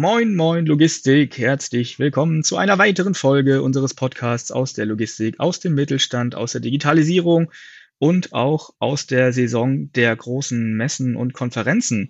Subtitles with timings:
[0.00, 1.36] Moin, moin, Logistik.
[1.36, 6.52] Herzlich willkommen zu einer weiteren Folge unseres Podcasts aus der Logistik, aus dem Mittelstand, aus
[6.52, 7.52] der Digitalisierung
[7.98, 12.08] und auch aus der Saison der großen Messen und Konferenzen.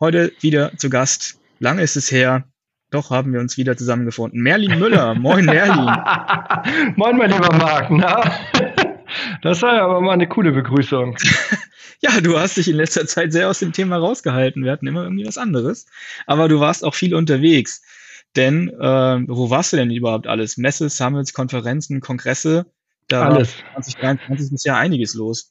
[0.00, 1.38] Heute wieder zu Gast.
[1.58, 2.44] Lange ist es her.
[2.90, 4.40] Doch haben wir uns wieder zusammengefunden.
[4.40, 5.14] Merlin Müller.
[5.14, 5.94] Moin, Merlin.
[6.96, 7.90] moin, mein lieber Marc.
[7.90, 8.32] Na?
[9.42, 11.18] Das war ja aber mal eine coole Begrüßung.
[12.00, 14.64] ja, du hast dich in letzter Zeit sehr aus dem Thema rausgehalten.
[14.64, 15.86] Wir hatten immer irgendwie was anderes.
[16.26, 17.82] Aber du warst auch viel unterwegs.
[18.36, 20.56] Denn äh, wo warst du denn überhaupt alles?
[20.58, 22.66] Messe, Summits, Konferenzen, Kongresse?
[23.08, 23.58] Da Alles.
[23.74, 25.48] 2023 ist ja einiges los.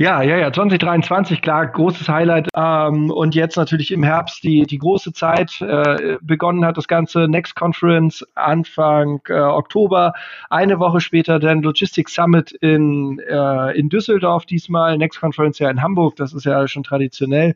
[0.00, 0.52] Ja, ja, ja.
[0.52, 2.48] 2023, klar, großes Highlight.
[2.56, 5.60] Ähm, und jetzt natürlich im Herbst die, die große Zeit.
[5.60, 10.14] Äh, begonnen hat das Ganze Next Conference Anfang äh, Oktober.
[10.50, 14.98] Eine Woche später dann Logistics Summit in, äh, in Düsseldorf diesmal.
[14.98, 16.16] Next Conference ja in Hamburg.
[16.16, 17.54] Das ist ja schon traditionell.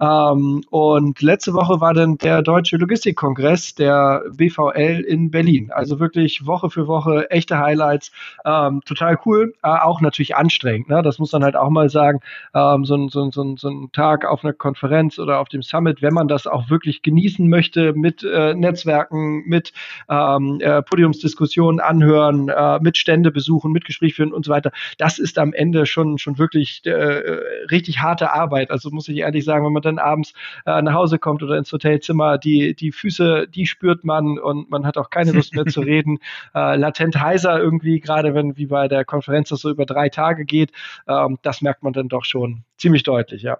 [0.00, 5.70] Ähm, und letzte Woche war dann der Deutsche Logistikkongress der BVL in Berlin.
[5.70, 8.10] Also wirklich Woche für Woche echte Highlights.
[8.46, 10.88] Ähm, total cool, äh, auch natürlich anstrengend.
[10.88, 11.02] Ne?
[11.02, 12.20] Das muss man halt auch mal sagen.
[12.54, 16.00] Ähm, so, ein, so, so, so ein Tag auf einer Konferenz oder auf dem Summit,
[16.02, 19.72] wenn man das auch wirklich genießen möchte, mit äh, Netzwerken, mit
[20.08, 25.18] ähm, äh, Podiumsdiskussionen anhören, äh, mit Stände besuchen, mit Gespräch führen und so weiter, das
[25.18, 26.92] ist am Ende schon, schon wirklich äh,
[27.70, 28.70] richtig harte Arbeit.
[28.70, 30.32] Also muss ich ehrlich sagen, wenn man dann abends
[30.64, 34.86] äh, nach Hause kommt oder ins Hotelzimmer, die, die Füße, die spürt man und man
[34.86, 36.18] hat auch keine Lust mehr zu reden.
[36.54, 40.10] Äh, latent heiser irgendwie, gerade wenn wie bei bei der Konferenz das so über drei
[40.10, 40.70] Tage geht,
[41.08, 43.56] ähm, das merkt man dann doch schon ziemlich deutlich, ja.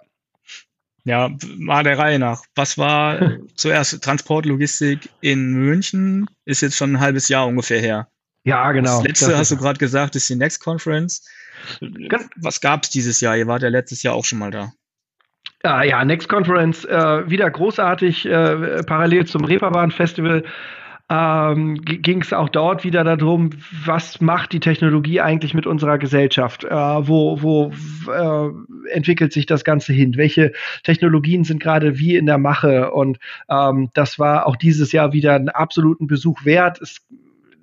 [1.05, 2.43] Ja, mal der Reihe nach.
[2.53, 6.27] Was war zuerst Transportlogistik in München?
[6.45, 8.07] Ist jetzt schon ein halbes Jahr ungefähr her.
[8.43, 8.97] Ja, genau.
[8.97, 11.27] Das letzte das hast du gerade gesagt, ist die Next Conference.
[12.35, 13.35] Was gab es dieses Jahr?
[13.35, 14.71] Ihr wart ja letztes Jahr auch schon mal da.
[15.63, 20.43] Ja, ja, Next Conference äh, wieder großartig, äh, parallel zum Reeperbahn Festival
[21.09, 23.51] ähm, ging es auch dort wieder darum,
[23.85, 26.65] was macht die Technologie eigentlich mit unserer Gesellschaft?
[26.65, 27.71] Äh, wo wo
[28.11, 30.17] äh, entwickelt sich das Ganze hin?
[30.17, 30.51] Welche
[30.83, 32.91] Technologien sind gerade wie in der Mache?
[32.91, 33.19] Und
[33.49, 36.81] ähm, das war auch dieses Jahr wieder einen absoluten Besuch wert.
[36.81, 37.01] Es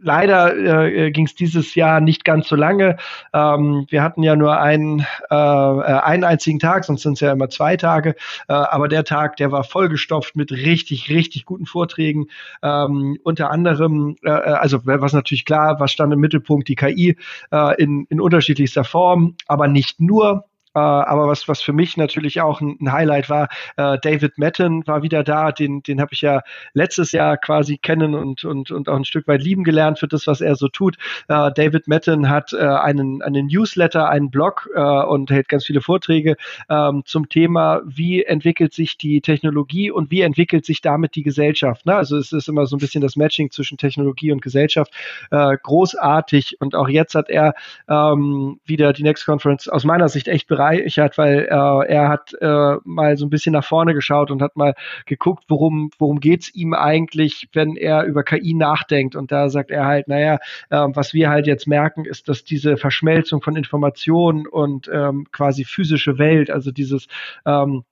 [0.04, 2.97] leider äh, ging es dieses Jahr nicht ganz so lange.
[3.32, 5.00] Ähm, wir hatten ja nur einen,
[5.31, 8.14] äh, äh einen einzigen Tag, sonst sind es ja immer zwei Tage.
[8.48, 12.26] Äh, aber der Tag, der war vollgestopft mit richtig, richtig guten Vorträgen.
[12.62, 17.16] Ähm, unter anderem, äh, äh also was natürlich klar, was stand im Mittelpunkt, die KI
[17.50, 20.44] äh, in, in unterschiedlichster Form, aber nicht nur.
[20.75, 25.03] Äh, aber was, was für mich natürlich auch ein, Highlight war, äh, David Metten war
[25.03, 26.43] wieder da, den, den habe ich ja
[26.73, 30.27] letztes Jahr quasi kennen und, und, und auch ein Stück weit lieben gelernt für das,
[30.27, 30.97] was er so tut.
[31.29, 35.81] Äh, David Metten hat äh, einen, einen Newsletter, einen Blog äh, und hält ganz viele
[35.81, 36.37] Vorträge
[36.69, 41.87] ähm, zum Thema, wie entwickelt sich die Technologie und wie entwickelt sich damit die Gesellschaft.
[41.87, 41.95] Ne?
[41.95, 44.93] Also es ist immer so ein bisschen das Matching zwischen Technologie und Gesellschaft.
[45.31, 47.55] Großartig und auch jetzt hat er
[47.89, 52.34] ähm, wieder die Next Conference aus meiner Sicht echt bereit bereichert, weil äh, er hat
[52.41, 54.75] äh, mal so ein bisschen nach vorne geschaut und hat mal
[55.06, 59.16] geguckt, worum, worum geht's ihm eigentlich, wenn er über KI nachdenkt.
[59.16, 60.38] Und da sagt er halt, naja,
[60.70, 65.64] äh, was wir halt jetzt merken, ist, dass diese Verschmelzung von Informationen und ähm, quasi
[65.64, 67.06] physische Welt, also dieses
[67.46, 67.84] ähm,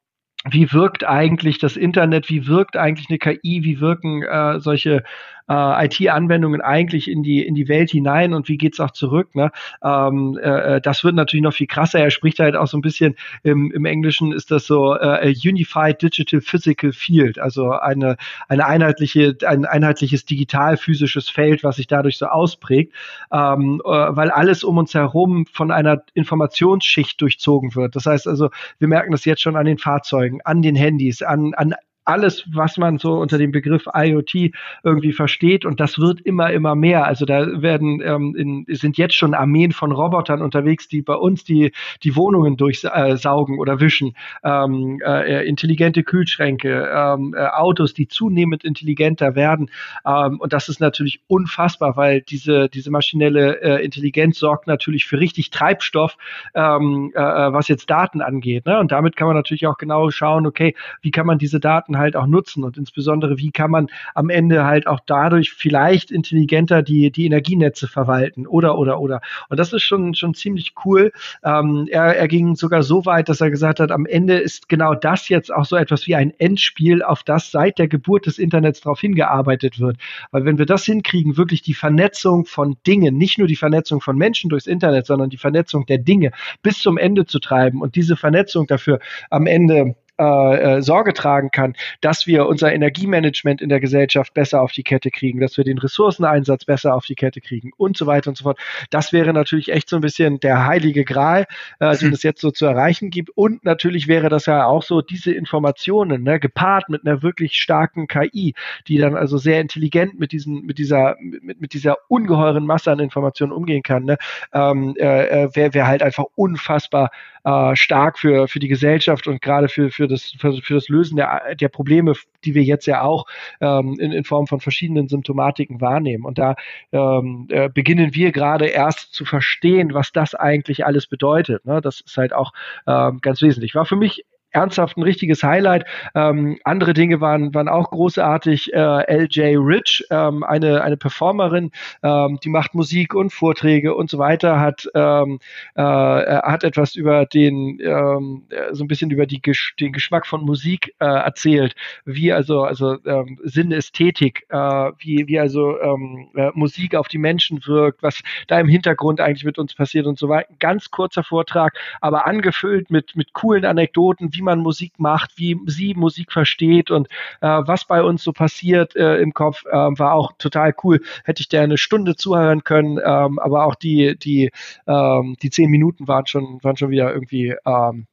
[0.51, 5.05] wie wirkt eigentlich das Internet, wie wirkt eigentlich eine KI, wie wirken äh, solche
[5.49, 9.35] äh, IT-Anwendungen eigentlich in die, in die Welt hinein und wie geht's auch zurück.
[9.35, 9.51] Ne?
[9.83, 12.01] Ähm, äh, das wird natürlich noch viel krasser.
[12.01, 16.01] Er spricht halt auch so ein bisschen, im, im Englischen ist das so äh, Unified
[16.03, 18.17] Digital Physical Field, also eine,
[18.49, 22.95] eine einheitliche, ein einheitliches digital-physisches Feld, was sich dadurch so ausprägt,
[23.33, 27.97] ähm, äh, weil alles um uns herum von einer Informationsschicht durchzogen wird.
[27.97, 31.55] Das heißt also, wir merken das jetzt schon an den Fahrzeugen, an den Handys, an,
[31.55, 34.53] an alles, was man so unter dem Begriff IoT
[34.83, 35.65] irgendwie versteht.
[35.65, 37.07] Und das wird immer, immer mehr.
[37.07, 41.45] Also da werden, ähm, in, sind jetzt schon Armeen von Robotern unterwegs, die bei uns
[41.45, 41.73] die,
[42.03, 44.17] die Wohnungen durchsaugen äh, oder wischen.
[44.43, 49.71] Ähm, äh, intelligente Kühlschränke, ähm, äh, Autos, die zunehmend intelligenter werden.
[50.07, 55.19] Ähm, und das ist natürlich unfassbar, weil diese, diese maschinelle äh, Intelligenz sorgt natürlich für
[55.21, 56.17] richtig Treibstoff,
[56.55, 58.67] ähm, äh, äh, was jetzt Daten angeht.
[58.67, 58.79] Ne?
[58.79, 61.99] Und damit kann man natürlich auch genau schauen, okay, wie kann man diese Daten Daten
[61.99, 66.83] halt auch nutzen und insbesondere, wie kann man am Ende halt auch dadurch vielleicht intelligenter
[66.83, 69.21] die, die Energienetze verwalten oder, oder, oder.
[69.49, 71.13] Und das ist schon, schon ziemlich cool.
[71.45, 74.95] Ähm, er, er ging sogar so weit, dass er gesagt hat, am Ende ist genau
[74.95, 78.81] das jetzt auch so etwas wie ein Endspiel, auf das seit der Geburt des Internets
[78.81, 79.97] darauf hingearbeitet wird.
[80.31, 84.17] Weil wenn wir das hinkriegen, wirklich die Vernetzung von Dingen, nicht nur die Vernetzung von
[84.17, 88.17] Menschen durchs Internet, sondern die Vernetzung der Dinge bis zum Ende zu treiben und diese
[88.17, 88.99] Vernetzung dafür
[89.31, 94.61] am Ende äh, äh, Sorge tragen kann, dass wir unser Energiemanagement in der Gesellschaft besser
[94.61, 98.07] auf die Kette kriegen, dass wir den Ressourceneinsatz besser auf die Kette kriegen und so
[98.07, 98.59] weiter und so fort.
[98.91, 101.47] Das wäre natürlich echt so ein bisschen der heilige Gral,
[101.81, 103.31] äh, den es jetzt so zu erreichen gibt.
[103.31, 108.07] Und natürlich wäre das ja auch so, diese Informationen, ne, gepaart mit einer wirklich starken
[108.07, 108.55] KI,
[108.89, 112.99] die dann also sehr intelligent mit diesen, mit dieser, mit, mit dieser ungeheuren Masse an
[112.99, 114.19] Informationen umgehen kann, ne,
[114.53, 117.11] ähm, äh, äh wäre wär halt einfach unfassbar
[117.45, 121.17] äh, stark für, für die Gesellschaft und gerade für, für, das, für, für das Lösen
[121.17, 122.15] der, der Probleme,
[122.45, 123.27] die wir jetzt ja auch
[123.61, 126.25] ähm, in, in Form von verschiedenen Symptomatiken wahrnehmen.
[126.25, 126.57] Und da
[126.93, 131.65] ähm, äh, beginnen wir gerade erst zu verstehen, was das eigentlich alles bedeutet.
[131.65, 131.81] Ne?
[131.81, 132.53] Das ist halt auch
[132.87, 133.75] ähm, ganz wesentlich.
[133.75, 135.85] War für mich ernsthaft ein richtiges Highlight.
[136.15, 138.73] Ähm, andere Dinge waren, waren auch großartig.
[138.73, 141.71] Äh, LJ Rich, ähm, eine, eine Performerin,
[142.03, 145.39] ähm, die macht Musik und Vorträge und so weiter, hat, ähm,
[145.75, 149.41] äh, hat etwas über den, ähm, so ein bisschen über die,
[149.81, 153.39] den Geschmack von Musik äh, erzählt, wie also, also ähm,
[153.73, 154.57] Ästhetik, äh,
[154.99, 159.45] wie, wie also ähm, äh, Musik auf die Menschen wirkt, was da im Hintergrund eigentlich
[159.45, 160.49] mit uns passiert und so weiter.
[160.59, 165.59] Ganz kurzer Vortrag, aber angefüllt mit, mit coolen Anekdoten, wie wie man Musik macht, wie
[165.67, 167.09] sie Musik versteht und
[167.41, 171.01] äh, was bei uns so passiert äh, im Kopf, äh, war auch total cool.
[171.25, 174.51] Hätte ich der eine Stunde zuhören können, ähm, aber auch die, die,
[174.87, 178.07] ähm, die zehn Minuten waren schon, waren schon wieder irgendwie ähm,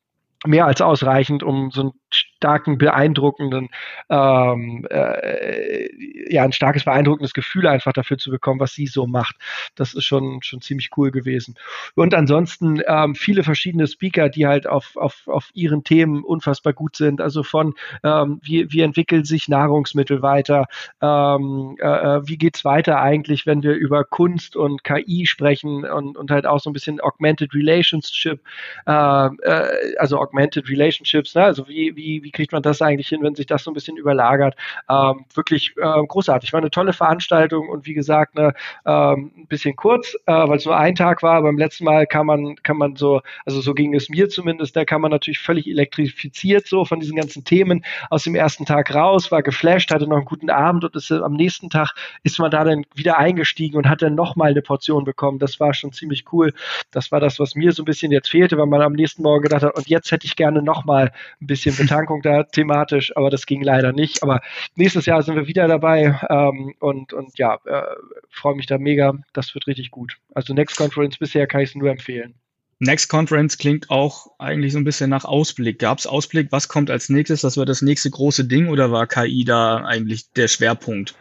[0.46, 3.70] mehr als ausreichend, um so ein starken, beeindruckenden,
[4.10, 9.36] ähm, äh, ja, ein starkes, beeindruckendes Gefühl einfach dafür zu bekommen, was sie so macht.
[9.76, 11.56] Das ist schon, schon ziemlich cool gewesen.
[11.96, 16.96] Und ansonsten ähm, viele verschiedene Speaker, die halt auf, auf, auf ihren Themen unfassbar gut
[16.96, 17.20] sind.
[17.20, 20.68] Also von, ähm, wie, wie entwickeln sich Nahrungsmittel weiter?
[21.02, 26.18] Ähm, äh, äh wie geht's weiter eigentlich, wenn wir über Kunst und KI sprechen und,
[26.18, 28.42] und halt auch so ein bisschen Augmented Relationship,
[28.86, 31.44] äh, äh, also Augmented Relationships, ne?
[31.44, 33.98] also wie, wie, wie kriegt man das eigentlich hin, wenn sich das so ein bisschen
[33.98, 34.56] überlagert?
[34.90, 36.54] Ähm, wirklich äh, großartig.
[36.54, 38.54] War eine tolle Veranstaltung und wie gesagt, ne,
[38.86, 41.42] ähm, ein bisschen kurz, äh, weil es nur ein Tag war.
[41.42, 44.86] Beim letzten Mal kann man, kann man so, also so ging es mir zumindest, da
[44.86, 49.32] kann man natürlich völlig elektrifiziert so von diesen ganzen Themen aus dem ersten Tag raus,
[49.32, 51.94] war geflasht, hatte noch einen guten Abend und ist, am nächsten Tag
[52.24, 55.40] ist man da dann wieder eingestiegen und hat dann nochmal eine Portion bekommen.
[55.40, 56.54] Das war schon ziemlich cool.
[56.92, 59.44] Das war das, was mir so ein bisschen jetzt fehlte, weil man am nächsten Morgen
[59.44, 61.12] gedacht hat, und jetzt hätte ich gerne nochmal
[61.42, 64.22] ein bisschen Betankung da thematisch, aber das ging leider nicht.
[64.22, 64.42] Aber
[64.76, 67.82] nächstes Jahr sind wir wieder dabei ähm, und, und ja, äh,
[68.30, 69.16] freue mich da mega.
[69.34, 70.18] Das wird richtig gut.
[70.34, 72.36] Also Next Conference bisher kann ich es nur empfehlen.
[72.78, 75.80] Next Conference klingt auch eigentlich so ein bisschen nach Ausblick.
[75.80, 77.42] Gab es Ausblick, was kommt als nächstes?
[77.42, 81.16] Das wird das nächste große Ding oder war KI da eigentlich der Schwerpunkt?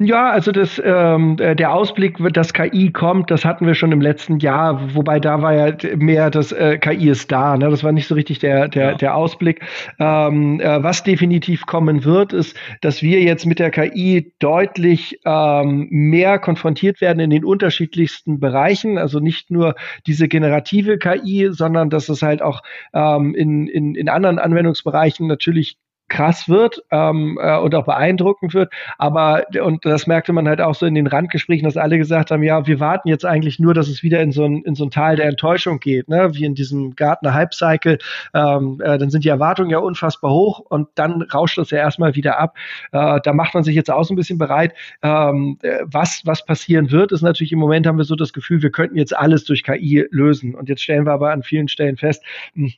[0.00, 4.00] Ja, also das, ähm, äh, der Ausblick, dass KI kommt, das hatten wir schon im
[4.00, 7.56] letzten Jahr, wobei da war ja mehr das äh, KI ist da.
[7.56, 7.70] Ne?
[7.70, 8.94] Das war nicht so richtig der, der, ja.
[8.96, 9.60] der Ausblick.
[10.00, 15.86] Ähm, äh, was definitiv kommen wird, ist, dass wir jetzt mit der KI deutlich ähm,
[15.90, 18.98] mehr konfrontiert werden in den unterschiedlichsten Bereichen.
[18.98, 19.76] Also nicht nur
[20.08, 22.62] diese generative KI, sondern dass es halt auch
[22.94, 25.76] ähm, in, in, in anderen Anwendungsbereichen natürlich
[26.08, 28.72] krass wird ähm, äh, und auch beeindruckend wird.
[28.98, 32.42] Aber, und das merkte man halt auch so in den Randgesprächen, dass alle gesagt haben,
[32.42, 34.90] ja, wir warten jetzt eigentlich nur, dass es wieder in so ein, in so ein
[34.90, 36.34] Tal der Enttäuschung geht, ne?
[36.34, 37.98] wie in diesem Gartner Hype Cycle.
[38.34, 42.14] Ähm, äh, dann sind die Erwartungen ja unfassbar hoch und dann rauscht das ja erstmal
[42.14, 42.56] wieder ab.
[42.92, 44.74] Äh, da macht man sich jetzt auch so ein bisschen bereit.
[45.02, 48.62] Ähm, äh, was, was passieren wird, ist natürlich im Moment haben wir so das Gefühl,
[48.62, 50.54] wir könnten jetzt alles durch KI lösen.
[50.54, 52.22] Und jetzt stellen wir aber an vielen Stellen fest,
[52.54, 52.72] mh, hm,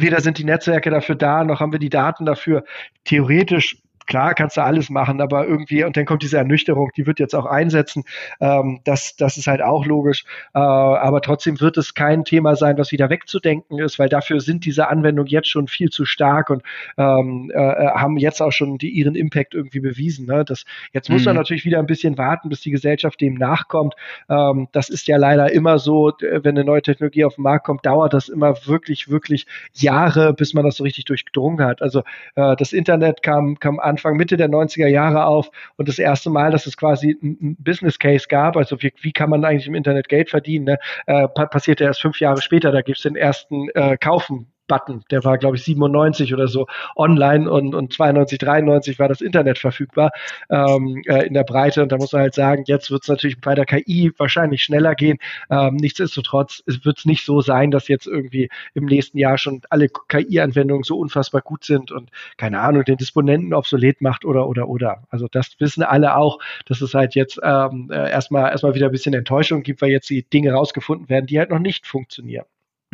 [0.00, 2.64] weder sind die Netzwerke dafür da, noch haben wir die Daten dafür.
[3.04, 7.18] Theoretisch klar kannst du alles machen, aber irgendwie, und dann kommt diese Ernüchterung, die wird
[7.18, 8.04] jetzt auch einsetzen.
[8.40, 10.24] Ähm, das, das ist halt auch logisch.
[10.54, 14.64] Äh, aber trotzdem wird es kein Thema sein, was wieder wegzudenken ist, weil dafür sind
[14.64, 16.62] diese Anwendungen jetzt schon viel zu stark und
[16.96, 20.26] ähm, äh, haben jetzt auch schon die, ihren Impact irgendwie bewiesen.
[20.26, 20.44] Ne?
[20.44, 21.26] Das, jetzt muss mhm.
[21.26, 23.94] man natürlich wieder ein bisschen warten, bis die Gesellschaft dem nachkommt.
[24.28, 27.86] Ähm, das ist ja leider immer so, wenn eine neue Technologie auf den Markt kommt,
[27.86, 31.82] dauert das immer wirklich, wirklich Jahre, bis man das so richtig durchdrungen hat.
[31.82, 32.02] Also
[32.34, 36.30] äh, das Internet kam, kam an Anfang, Mitte der 90er Jahre auf und das erste
[36.30, 39.74] Mal, dass es quasi ein Business Case gab, also wie, wie kann man eigentlich im
[39.74, 40.78] Internet Geld verdienen, ne?
[41.06, 45.04] äh, passierte erst fünf Jahre später, da gibt es den ersten äh, Kaufen Button.
[45.10, 46.66] Der war, glaube ich, 97 oder so
[46.96, 50.10] online und, und 92, 93 war das Internet verfügbar
[50.50, 51.82] ähm, äh, in der Breite.
[51.82, 54.94] Und da muss man halt sagen, jetzt wird es natürlich bei der KI wahrscheinlich schneller
[54.94, 55.18] gehen.
[55.50, 59.88] Ähm, nichtsdestotrotz wird es nicht so sein, dass jetzt irgendwie im nächsten Jahr schon alle
[60.08, 65.04] KI-Anwendungen so unfassbar gut sind und keine Ahnung, den Disponenten obsolet macht oder oder oder.
[65.10, 68.92] Also das wissen alle auch, dass es halt jetzt ähm, äh, erstmal erstmal wieder ein
[68.92, 72.44] bisschen Enttäuschung gibt, weil jetzt die Dinge rausgefunden werden, die halt noch nicht funktionieren.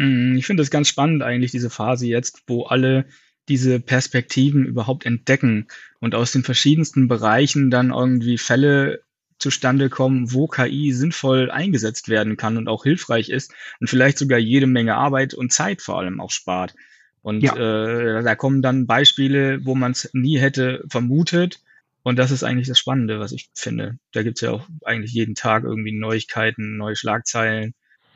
[0.00, 3.04] Mhm, ich finde das ganz spannend eigentlich, diese Phase jetzt, wo alle
[3.48, 5.66] diese Perspektiven überhaupt entdecken
[5.98, 9.02] und aus den verschiedensten Bereichen dann irgendwie Fälle
[9.38, 14.38] zustande kommen, wo KI sinnvoll eingesetzt werden kann und auch hilfreich ist und vielleicht sogar
[14.38, 16.74] jede Menge Arbeit und Zeit vor allem auch spart.
[17.20, 17.54] Und ja.
[17.54, 21.60] äh, da kommen dann Beispiele, wo man es nie hätte vermutet.
[22.02, 23.98] Und das ist eigentlich das Spannende, was ich finde.
[24.12, 27.74] Da gibt's ja auch eigentlich jeden Tag irgendwie Neuigkeiten, neue Schlagzeilen.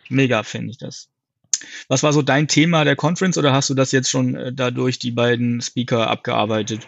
[0.08, 1.10] Mega finde ich das.
[1.88, 4.98] Was war so dein Thema der Conference oder hast du das jetzt schon äh, dadurch
[4.98, 6.86] die beiden Speaker abgearbeitet?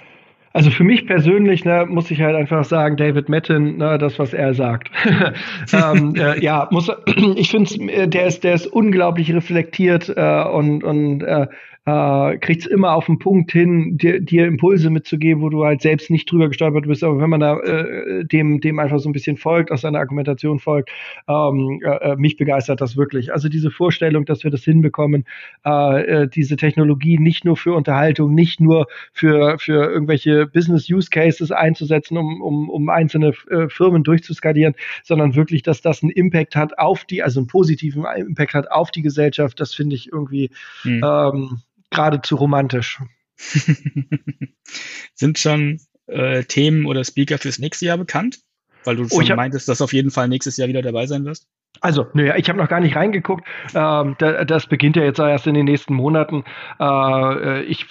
[0.56, 4.32] Also für mich persönlich ne, muss ich halt einfach sagen, David Metten, ne, das, was
[4.32, 4.88] er sagt.
[5.74, 6.90] ähm, äh, ja, muss,
[7.36, 11.46] ich finde, äh, der ist, der ist unglaublich reflektiert äh, und, und äh,
[11.86, 15.82] äh, kriegt es immer auf den Punkt hin, dir, dir, Impulse mitzugeben, wo du halt
[15.82, 17.04] selbst nicht drüber gestolpert bist.
[17.04, 20.58] Aber wenn man da äh, dem, dem einfach so ein bisschen folgt, aus seiner Argumentation
[20.58, 20.90] folgt,
[21.28, 23.32] ähm, äh, äh mich begeistert das wirklich.
[23.32, 25.24] Also diese Vorstellung, dass wir das hinbekommen,
[25.64, 31.08] äh, äh, diese Technologie nicht nur für Unterhaltung, nicht nur für, für irgendwelche Business Use
[31.08, 34.74] Cases einzusetzen, um, um, um einzelne äh, Firmen durchzuskalieren,
[35.04, 38.90] sondern wirklich, dass das einen Impact hat auf die, also einen positiven Impact hat auf
[38.90, 40.50] die Gesellschaft, das finde ich irgendwie
[40.82, 41.04] mhm.
[41.04, 41.58] ähm,
[41.96, 43.00] geradezu romantisch.
[45.14, 48.40] Sind schon äh, Themen oder Speaker fürs nächste Jahr bekannt?
[48.84, 51.48] Weil du oh, schon meintest, dass auf jeden Fall nächstes Jahr wieder dabei sein wirst?
[51.80, 53.46] Also, naja, ich habe noch gar nicht reingeguckt.
[53.74, 56.44] Ähm, da, das beginnt ja jetzt erst in den nächsten Monaten.
[56.80, 57.86] Äh, ich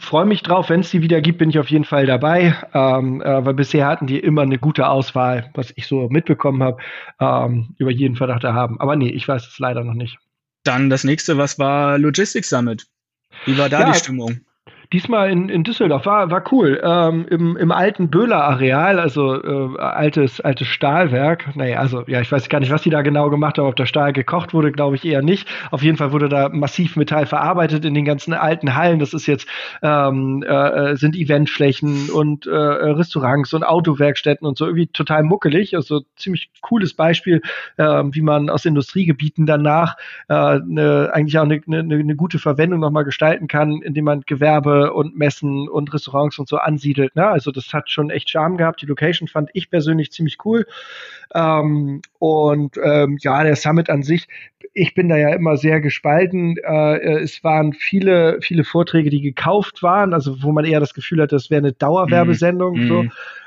[0.00, 2.56] freue mich drauf, wenn es die wieder gibt, bin ich auf jeden Fall dabei.
[2.74, 6.82] Ähm, äh, weil bisher hatten die immer eine gute Auswahl, was ich so mitbekommen habe,
[7.20, 8.80] ähm, über jeden Verdacht haben.
[8.80, 10.18] Aber nee, ich weiß es leider noch nicht.
[10.64, 12.86] Dann das nächste, was war Logistics Summit?
[13.44, 14.40] Wie war da ja, die Stimmung?
[14.92, 16.78] Diesmal in, in Düsseldorf war, war cool.
[16.84, 21.56] Ähm, im, Im alten Böhler-Areal, also äh, altes, altes Stahlwerk.
[21.56, 23.66] Naja, also ja, ich weiß gar nicht, was die da genau gemacht haben.
[23.66, 25.48] Ob der Stahl gekocht wurde, glaube ich eher nicht.
[25.70, 28.98] Auf jeden Fall wurde da massiv Metall verarbeitet in den ganzen alten Hallen.
[28.98, 29.48] Das ist jetzt,
[29.82, 35.74] ähm, äh, sind Eventflächen und äh, Restaurants und Autowerkstätten und so irgendwie total muckelig.
[35.74, 37.40] Also ziemlich cooles Beispiel,
[37.78, 39.96] äh, wie man aus Industriegebieten danach
[40.28, 44.20] äh, ne, eigentlich auch eine ne, ne, ne gute Verwendung nochmal gestalten kann, indem man
[44.26, 47.16] Gewerbe und Messen und Restaurants und so ansiedelt.
[47.16, 47.26] Ne?
[47.26, 48.82] Also das hat schon echt Charme gehabt.
[48.82, 50.66] Die Location fand ich persönlich ziemlich cool.
[51.34, 54.28] Ähm, und ähm, ja, der Summit an sich,
[54.74, 56.56] ich bin da ja immer sehr gespalten.
[56.56, 61.22] Äh, es waren viele, viele Vorträge, die gekauft waren, also wo man eher das Gefühl
[61.22, 62.84] hat, das wäre eine Dauerwerbesendung.
[62.84, 62.88] Mm.
[62.88, 63.04] So.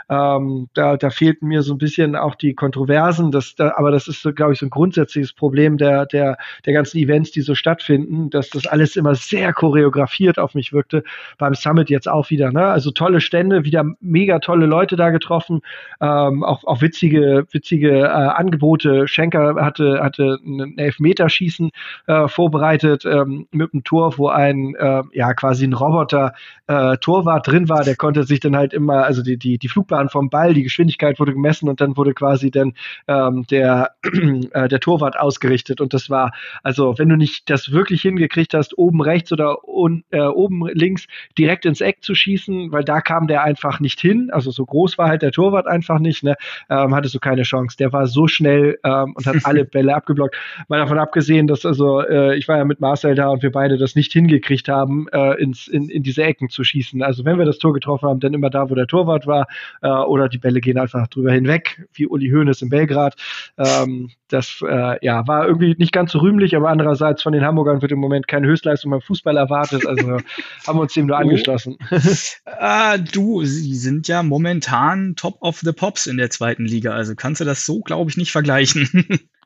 [0.10, 4.08] Ähm, da, da fehlten mir so ein bisschen auch die Kontroversen, das, da, aber das
[4.08, 7.56] ist, so, glaube ich, so ein grundsätzliches Problem der, der, der ganzen Events, die so
[7.56, 11.04] stattfinden, dass das alles immer sehr choreografiert auf mich wirkte.
[11.38, 12.66] Beim Summit jetzt auch wieder, ne?
[12.66, 15.62] Also tolle Stände, wieder mega tolle Leute da getroffen,
[16.02, 19.08] ähm, auch, auch witzige, witzige äh, Angebote.
[19.08, 21.72] Schenker hatte, hatte ein Elfmeterschießen
[22.08, 26.34] äh, vorbereitet ähm, mit einem Tor, wo ein, äh, ja, quasi ein Roboter
[26.68, 30.10] äh, drin war, der konnte sich dann halt immer, also die, die, die Flugbahn Flugbahn
[30.10, 32.74] vom Ball, die Geschwindigkeit wurde gemessen und dann wurde quasi dann
[33.08, 33.92] ähm, der,
[34.52, 35.82] äh, der Torwart ausgerichtet.
[35.82, 36.32] Und das war,
[36.64, 41.08] also wenn du nicht das wirklich hingekriegt hast, oben rechts oder un, äh, oben links
[41.38, 44.98] direkt ins Eck zu schießen, weil da kam der einfach nicht hin, also so groß
[44.98, 46.36] war halt der Torwart einfach nicht, ne,
[46.70, 47.78] ähm, hattest du keine Chance.
[47.78, 50.36] Der war so schnell ähm, und hat alle Bälle abgeblockt.
[50.68, 53.78] Mal davon abgesehen, dass also, äh, ich war ja mit Marcel da und wir beide
[53.78, 57.02] das nicht hingekriegt haben, äh, ins, in, in diese Ecken zu schießen.
[57.02, 59.48] Also wenn wir das Tor getroffen haben, dann immer da, wo der Torwart war
[59.86, 63.16] äh, oder die Bälle gehen einfach drüber hinweg, wie Uli Hoeneß in Belgrad.
[63.58, 67.84] Ähm, das äh, ja, war irgendwie nicht ganz so rühmlich, aber andererseits von den Hamburgern
[67.84, 70.18] wird im Moment keine Höchstleistung beim Fußball erwartet, also
[70.68, 71.78] haben wir uns dem nur angeschlossen.
[72.46, 77.14] ah, du, sie sind ja momentan Top of the Pops in der zweiten Liga, also
[77.16, 78.90] kannst du das so, glaube ich, nicht vergleichen.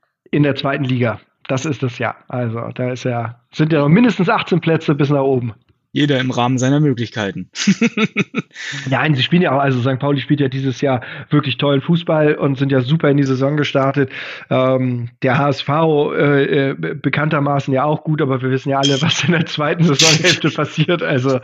[0.32, 1.20] in der zweiten Liga.
[1.48, 2.16] Das ist es ja.
[2.28, 5.56] Also, da ist ja, sind ja noch mindestens 18 Plätze bis nach oben
[5.92, 7.50] jeder im Rahmen seiner Möglichkeiten.
[8.90, 10.00] ja, sie spielen ja auch, also St.
[10.00, 13.58] Pauli spielt ja dieses Jahr wirklich tollen Fußball und sind ja super in die Saison
[13.58, 14.12] gestartet.
[14.50, 19.24] Ähm, der HSV äh, äh, bekanntermaßen ja auch gut, aber wir wissen ja alle, was
[19.24, 21.02] in der zweiten Saisonhälfte passiert.
[21.02, 21.40] Also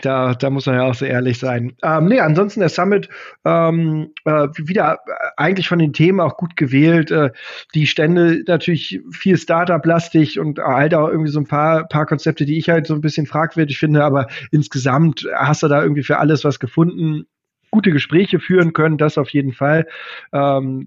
[0.00, 1.74] da, da muss man ja auch so ehrlich sein.
[1.82, 3.08] Ähm, nee, ansonsten der Summit
[3.44, 5.00] ähm, äh, wieder
[5.36, 7.10] eigentlich von den Themen auch gut gewählt.
[7.10, 7.30] Äh,
[7.74, 12.58] die Stände natürlich viel Startup-lastig und halt auch irgendwie so ein paar, paar Konzepte, die
[12.58, 16.44] ich halt so ein bisschen fragwürdig finde, aber insgesamt hast du da irgendwie für alles
[16.44, 17.26] was gefunden
[17.70, 19.86] gute Gespräche führen können, das auf jeden Fall
[20.32, 20.86] ähm,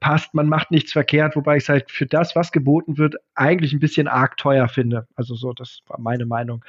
[0.00, 0.34] passt.
[0.34, 3.80] Man macht nichts verkehrt, wobei ich es halt für das, was geboten wird, eigentlich ein
[3.80, 5.06] bisschen arg teuer finde.
[5.16, 6.64] Also so, das war meine Meinung.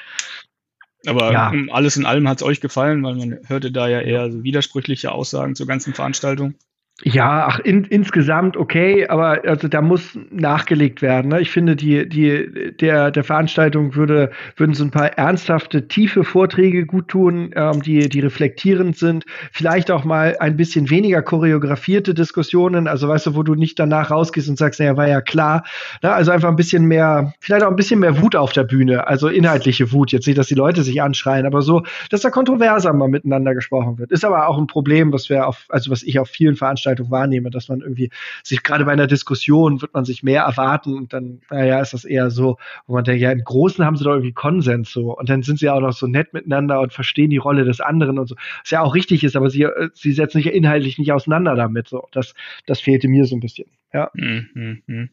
[1.08, 1.54] Aber ja.
[1.72, 5.12] alles in allem hat es euch gefallen, weil man hörte da ja eher so widersprüchliche
[5.12, 6.56] Aussagen zur ganzen Veranstaltung.
[7.04, 11.28] Ja, ach, in, insgesamt okay, aber also da muss nachgelegt werden.
[11.32, 11.42] Ne?
[11.42, 16.86] Ich finde, die, die, der, der Veranstaltung würde, würden so ein paar ernsthafte, tiefe Vorträge
[16.86, 19.26] gut tun, ähm, die, die reflektierend sind.
[19.52, 24.10] Vielleicht auch mal ein bisschen weniger choreografierte Diskussionen, also weißt du, wo du nicht danach
[24.10, 25.66] rausgehst und sagst, naja, war ja klar.
[26.02, 26.14] Ne?
[26.14, 29.28] Also einfach ein bisschen mehr, vielleicht auch ein bisschen mehr Wut auf der Bühne, also
[29.28, 30.14] inhaltliche Wut.
[30.14, 33.98] Jetzt nicht, dass die Leute sich anschreien, aber so, dass da kontroverser mal miteinander gesprochen
[33.98, 34.14] wird.
[34.14, 37.12] Ist aber auch ein Problem, was wir auf, also was ich auf vielen Veranstaltungen Veranstaltung
[37.12, 38.10] wahrnehme, dass man irgendwie
[38.44, 42.06] sich gerade bei einer Diskussion wird man sich mehr erwarten und dann, naja, ist das
[42.06, 45.30] eher so, wo man denkt, ja, im Großen haben sie doch irgendwie Konsens so und
[45.30, 48.28] dann sind sie auch noch so nett miteinander und verstehen die Rolle des anderen und
[48.28, 51.12] so, was ja auch richtig ist, aber sie, äh, sie setzen sich ja inhaltlich nicht
[51.12, 52.08] auseinander damit, so.
[52.12, 52.34] Das,
[52.66, 54.12] das fehlte mir so ein bisschen, ja.
[54.14, 54.82] Mhm.
[54.86, 55.10] mhm.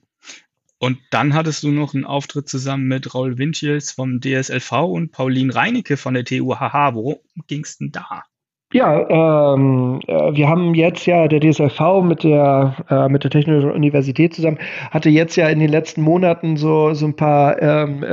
[0.78, 5.54] Und dann hattest du noch einen Auftritt zusammen mit Raul Wintjes vom DSLV und Pauline
[5.54, 6.94] Reinecke von der TU HH.
[6.94, 8.24] Worum ging es denn da?
[8.72, 13.70] Ja, ähm, äh, wir haben jetzt ja der DSLV mit der äh, mit der Technischen
[13.70, 14.58] Universität zusammen
[14.90, 18.06] hatte jetzt ja in den letzten Monaten so so ein paar ähm, äh,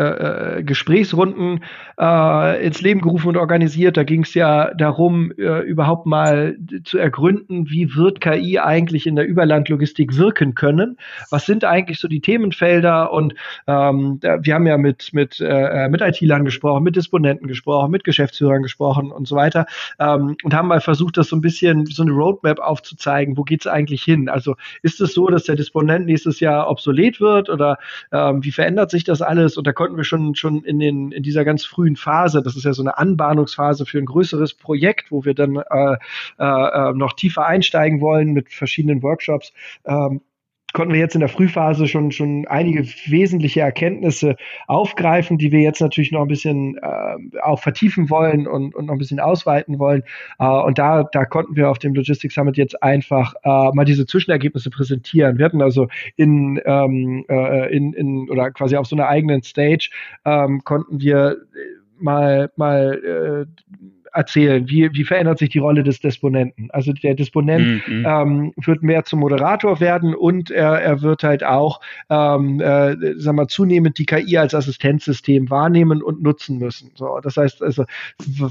[0.57, 1.63] äh Gesprächsrunden
[1.99, 3.95] äh, ins Leben gerufen und organisiert.
[3.95, 9.15] Da ging es ja darum, äh, überhaupt mal zu ergründen, wie wird KI eigentlich in
[9.15, 10.97] der Überlandlogistik wirken können?
[11.29, 13.13] Was sind eigentlich so die Themenfelder?
[13.13, 13.33] Und
[13.67, 19.11] ähm, wir haben ja mit mit mit IT-Lern gesprochen, mit Disponenten gesprochen, mit Geschäftsführern gesprochen
[19.11, 19.65] und so weiter.
[20.49, 23.37] Und haben mal versucht, das so ein bisschen so eine Roadmap aufzuzeigen.
[23.37, 24.29] Wo geht's eigentlich hin?
[24.29, 27.77] Also ist es so, dass der Disponent nächstes Jahr obsolet wird oder
[28.11, 29.57] ähm, wie verändert sich das alles?
[29.57, 32.63] Und da konnten wir schon schon in den in dieser ganz frühen Phase, das ist
[32.63, 35.97] ja so eine Anbahnungsphase für ein größeres Projekt, wo wir dann äh,
[36.39, 39.53] äh, äh noch tiefer einsteigen wollen mit verschiedenen Workshops.
[39.85, 40.21] Ähm,
[40.73, 44.35] konnten wir jetzt in der Frühphase schon schon einige wesentliche Erkenntnisse
[44.67, 48.93] aufgreifen, die wir jetzt natürlich noch ein bisschen äh, auch vertiefen wollen und, und noch
[48.93, 50.03] ein bisschen ausweiten wollen.
[50.39, 54.05] Äh, und da, da konnten wir auf dem Logistics Summit jetzt einfach äh, mal diese
[54.05, 55.37] Zwischenergebnisse präsentieren.
[55.37, 59.89] Wir hatten also in, ähm, äh, in, in oder quasi auf so einer eigenen Stage
[60.25, 61.37] ähm, konnten wir
[61.99, 64.67] mal mal äh, erzählen?
[64.69, 66.69] Wie, wie verändert sich die Rolle des Disponenten?
[66.71, 68.05] Also der Disponent mhm.
[68.07, 73.37] ähm, wird mehr zum Moderator werden und er, er wird halt auch, ähm, äh, sagen
[73.37, 76.91] wir, zunehmend die KI als Assistenzsystem wahrnehmen und nutzen müssen.
[76.95, 77.85] So, das heißt also,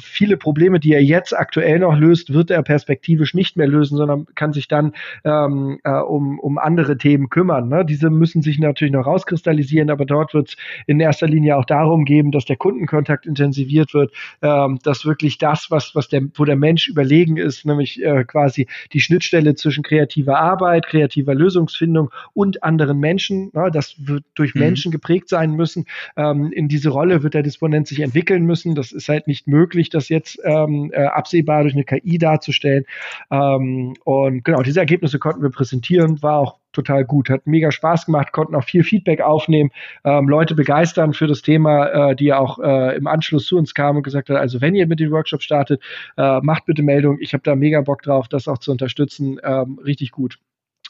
[0.00, 4.26] viele Probleme, die er jetzt aktuell noch löst, wird er perspektivisch nicht mehr lösen, sondern
[4.34, 4.92] kann sich dann
[5.24, 7.68] ähm, äh, um, um andere Themen kümmern.
[7.68, 7.84] Ne?
[7.84, 12.04] Diese müssen sich natürlich noch rauskristallisieren, aber dort wird es in erster Linie auch darum
[12.04, 16.44] geben, dass der Kundenkontakt intensiviert wird, ähm, dass wirklich da das, was, was der, wo
[16.44, 22.62] der Mensch überlegen ist, nämlich äh, quasi die Schnittstelle zwischen kreativer Arbeit, kreativer Lösungsfindung und
[22.62, 23.50] anderen Menschen.
[23.54, 24.60] Ja, das wird durch mhm.
[24.60, 25.86] Menschen geprägt sein müssen.
[26.16, 28.74] Ähm, in diese Rolle wird der Disponent sich entwickeln müssen.
[28.74, 32.84] Das ist halt nicht möglich, das jetzt ähm, äh, absehbar durch eine KI darzustellen.
[33.30, 37.30] Ähm, und genau, diese Ergebnisse konnten wir präsentieren, war auch total gut.
[37.30, 39.70] Hat mega Spaß gemacht, konnten auch viel Feedback aufnehmen,
[40.04, 43.98] ähm, Leute begeistern für das Thema, äh, die auch äh, im Anschluss zu uns kamen
[43.98, 45.82] und gesagt haben, also wenn ihr mit dem Workshop startet,
[46.16, 47.18] äh, macht bitte Meldung.
[47.20, 49.40] Ich habe da mega Bock drauf, das auch zu unterstützen.
[49.42, 50.38] Ähm, richtig gut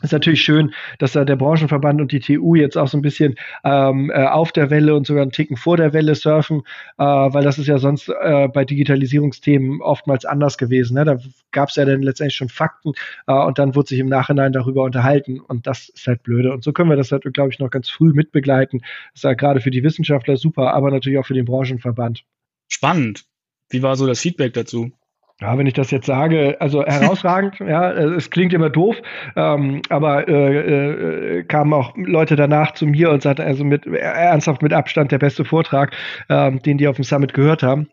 [0.03, 3.35] ist natürlich schön, dass da der Branchenverband und die TU jetzt auch so ein bisschen
[3.65, 6.63] ähm, äh, auf der Welle und sogar einen Ticken vor der Welle surfen,
[6.99, 10.95] äh, weil das ist ja sonst äh, bei Digitalisierungsthemen oftmals anders gewesen.
[10.95, 11.05] Ne?
[11.05, 11.19] Da
[11.51, 12.93] gab es ja dann letztendlich schon Fakten
[13.27, 16.53] äh, und dann wurde sich im Nachhinein darüber unterhalten und das ist halt blöde.
[16.53, 18.81] Und so können wir das halt, glaube ich, noch ganz früh mitbegleiten.
[18.81, 22.25] Das ist ja gerade für die Wissenschaftler super, aber natürlich auch für den Branchenverband.
[22.69, 23.25] Spannend.
[23.71, 24.93] Wie war so das Feedback dazu?
[25.41, 28.97] Ja, wenn ich das jetzt sage, also herausragend, ja, es klingt immer doof,
[29.37, 34.63] ähm, aber äh, äh, kamen auch Leute danach zu mir und sagten, also mit ernsthaft
[34.63, 35.95] mit Abstand der beste Vortrag,
[36.29, 37.89] ähm, den die auf dem Summit gehört haben.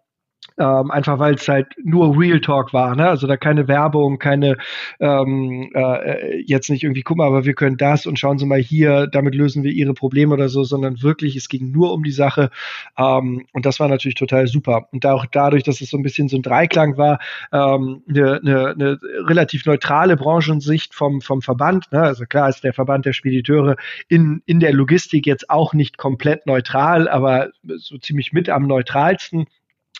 [0.58, 3.10] Ähm, einfach weil es halt nur Real Talk war, ne?
[3.10, 4.58] Also da keine Werbung, keine
[5.02, 8.62] ähm, äh, jetzt nicht irgendwie, guck mal, aber wir können das und schauen Sie mal
[8.62, 12.12] hier, damit lösen wir Ihre Probleme oder so, sondern wirklich, es ging nur um die
[12.12, 12.52] Sache
[12.98, 14.88] ähm, und das war natürlich total super.
[14.92, 17.20] Und auch dadurch, dass es so ein bisschen so ein Dreiklang war,
[17.52, 22.02] ähm, eine, eine, eine relativ neutrale Branchensicht vom, vom Verband, ne?
[22.02, 23.76] Also klar ist der Verband der Spediteure
[24.08, 29.48] in, in der Logistik jetzt auch nicht komplett neutral, aber so ziemlich mit am neutralsten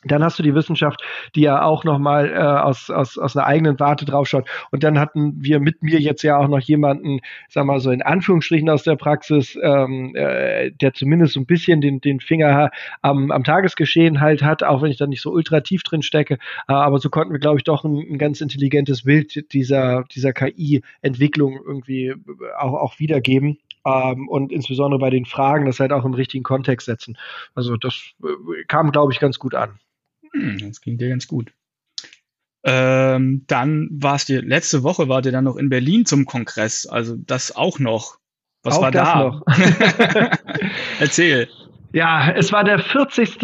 [0.04, 1.02] dann hast du die Wissenschaft,
[1.36, 4.48] die ja auch nochmal äh, aus, aus, aus einer eigenen Warte draufschaut.
[4.72, 8.02] Und dann hatten wir mit mir jetzt ja auch noch jemanden, sag mal so in
[8.02, 13.32] Anführungsstrichen aus der Praxis, ähm, äh, der zumindest so ein bisschen den, den Finger am,
[13.32, 16.36] am Tagesgeschehen halt hat, auch wenn ich da nicht so ultra tief drin stecke.
[16.68, 20.34] Äh, aber so konnten wir, glaube ich, doch ein, ein, ganz intelligentes Bild dieser, dieser
[20.34, 22.14] KI-Entwicklung irgendwie
[22.58, 23.58] auch, auch wiedergeben.
[23.86, 27.18] Ähm, und insbesondere bei den Fragen das halt auch im richtigen Kontext setzen.
[27.54, 29.80] Also das äh, kam, glaube ich, ganz gut an.
[30.36, 31.54] Hm, das klingt ja ganz gut.
[32.64, 37.16] Ähm, dann warst du letzte Woche wart ihr dann noch in Berlin zum Kongress, also
[37.16, 38.18] das auch noch.
[38.64, 39.24] Was auch war da?
[39.24, 39.44] Noch.
[41.00, 41.48] Erzähl.
[41.94, 43.38] Ja, es war der 40.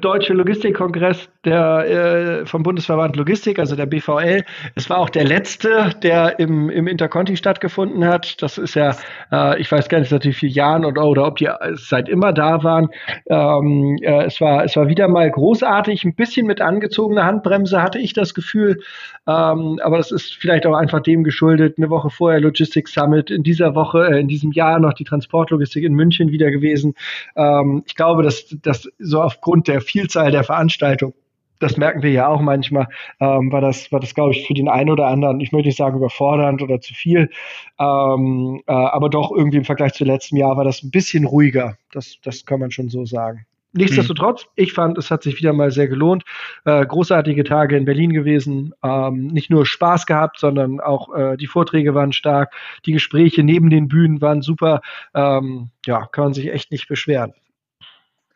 [0.00, 4.44] Deutsche Logistikkongress der, äh, vom Bundesverband Logistik, also der BVL.
[4.74, 8.42] Es war auch der letzte, der im, im Interconti stattgefunden hat.
[8.42, 8.96] Das ist ja,
[9.32, 12.32] äh, ich weiß gar nicht, seit wie vielen Jahren oder, oder ob die seit immer
[12.32, 12.88] da waren.
[13.30, 18.00] Ähm, äh, es, war, es war wieder mal großartig, ein bisschen mit angezogener Handbremse hatte
[18.00, 18.80] ich das Gefühl.
[19.28, 21.78] Ähm, aber das ist vielleicht auch einfach dem geschuldet.
[21.78, 25.84] Eine Woche vorher Logistics Summit, in dieser Woche, äh, in diesem Jahr noch die Transportlogistik
[25.84, 26.94] in München wieder gewesen.
[27.36, 31.14] Ähm, ich glaube, dass, dass so aufgrund der Vielzahl der Veranstaltungen
[31.58, 32.88] das merken wir ja auch manchmal,
[33.20, 35.78] ähm, war das, war das, glaube ich, für den einen oder anderen, ich möchte nicht
[35.78, 37.30] sagen überfordernd oder zu viel,
[37.78, 41.76] ähm, äh, aber doch irgendwie im Vergleich zu letztem Jahr war das ein bisschen ruhiger.
[41.92, 43.46] Das, das kann man schon so sagen.
[43.76, 44.50] Nichtsdestotrotz, mhm.
[44.56, 46.24] ich fand, es hat sich wieder mal sehr gelohnt.
[46.64, 48.74] Äh, großartige Tage in Berlin gewesen.
[48.82, 52.54] Ähm, nicht nur Spaß gehabt, sondern auch äh, die Vorträge waren stark.
[52.86, 54.80] Die Gespräche neben den Bühnen waren super.
[55.14, 57.34] Ähm, ja, kann man sich echt nicht beschweren.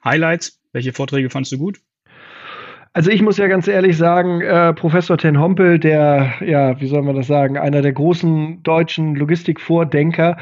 [0.04, 0.60] Highlights?
[0.72, 1.80] Welche Vorträge fandst du gut?
[3.00, 7.00] Also ich muss ja ganz ehrlich sagen, äh, Professor Ten Hompel, der, ja, wie soll
[7.00, 10.36] man das sagen, einer der großen deutschen Logistikvordenker,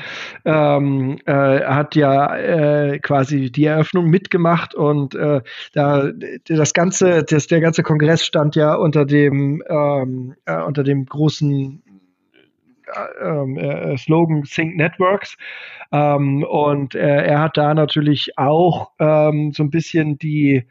[0.45, 5.41] ähm, äh, hat ja äh, quasi die Eröffnung mitgemacht und äh,
[5.73, 6.11] da
[6.49, 11.85] das ganze, das, der ganze Kongress stand ja unter dem ähm, äh, unter dem großen
[12.95, 15.37] äh, Slogan Think Networks.
[15.91, 20.65] Ähm, und äh, er hat da natürlich auch ähm, so ein bisschen die,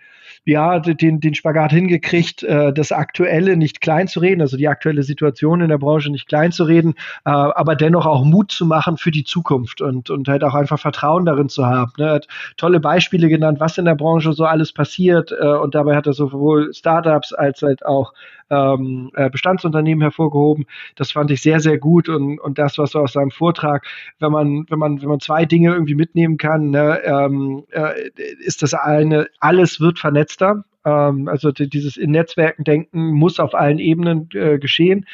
[0.46, 5.04] ja, den, den Spagat hingekriegt, äh, das Aktuelle nicht klein zu reden, also die aktuelle
[5.04, 6.94] Situation in der Branche nicht klein zu reden,
[7.26, 10.80] äh, aber dennoch auch Mut zu machen für die Zukunft und, und halt auch einfach
[10.80, 11.92] Vertrauen darin zu haben.
[11.98, 12.06] Ne?
[12.06, 12.28] Er hat
[12.58, 16.14] tolle Beispiele genannt, was in der Branche so alles passiert äh, und dabei hat er
[16.14, 18.14] sowohl Startups als halt auch
[18.50, 20.66] ähm, äh, Bestandsunternehmen hervorgehoben.
[20.96, 23.86] Das fand ich sehr, sehr gut und, und das, was so aus seinem Vortrag,
[24.20, 27.94] wenn man, wenn man, wenn man zwei Dinge irgendwie mitnehmen kann, ne, ähm, äh,
[28.40, 30.64] ist das eine, alles wird vernetzter.
[30.86, 35.06] Ähm, also dieses in Netzwerken denken muss auf allen Ebenen äh, geschehen.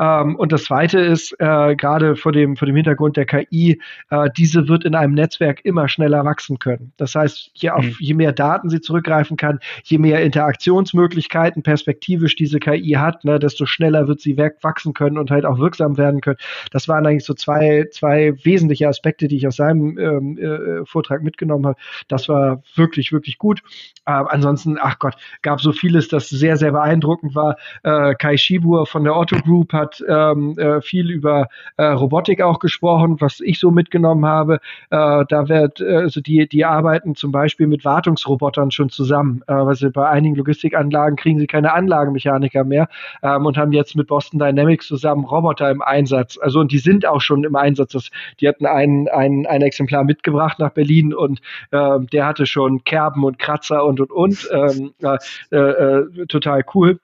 [0.00, 4.30] Ähm, und das Zweite ist, äh, gerade vor dem, vor dem Hintergrund der KI, äh,
[4.36, 6.92] diese wird in einem Netzwerk immer schneller wachsen können.
[6.96, 7.96] Das heißt, je, auf, mhm.
[7.98, 13.66] je mehr Daten sie zurückgreifen kann, je mehr Interaktionsmöglichkeiten perspektivisch diese KI hat, ne, desto
[13.66, 16.38] schneller wird sie wachsen können und halt auch wirksam werden können.
[16.70, 21.22] Das waren eigentlich so zwei, zwei wesentliche Aspekte, die ich aus seinem ähm, äh, Vortrag
[21.22, 21.78] mitgenommen habe.
[22.08, 23.62] Das war wirklich, wirklich gut.
[24.06, 27.56] Ähm, ansonsten, ach Gott, gab so vieles, das sehr, sehr beeindruckend war.
[27.82, 32.42] Äh, Kai Schibur von der Otto Group hat hat ähm, äh, viel über äh, Robotik
[32.42, 34.60] auch gesprochen, was ich so mitgenommen habe.
[34.90, 39.42] Äh, da wird, äh, also die, die arbeiten zum Beispiel mit Wartungsrobotern schon zusammen.
[39.72, 42.88] Sie bei einigen Logistikanlagen kriegen sie keine Anlagenmechaniker mehr
[43.22, 46.38] ähm, und haben jetzt mit Boston Dynamics zusammen Roboter im Einsatz.
[46.40, 47.92] Also und die sind auch schon im Einsatz.
[47.92, 52.84] Das, die hatten ein, ein, ein Exemplar mitgebracht nach Berlin und äh, der hatte schon
[52.84, 54.48] Kerben und Kratzer und und und.
[54.52, 57.00] Ähm, äh, äh, total cool.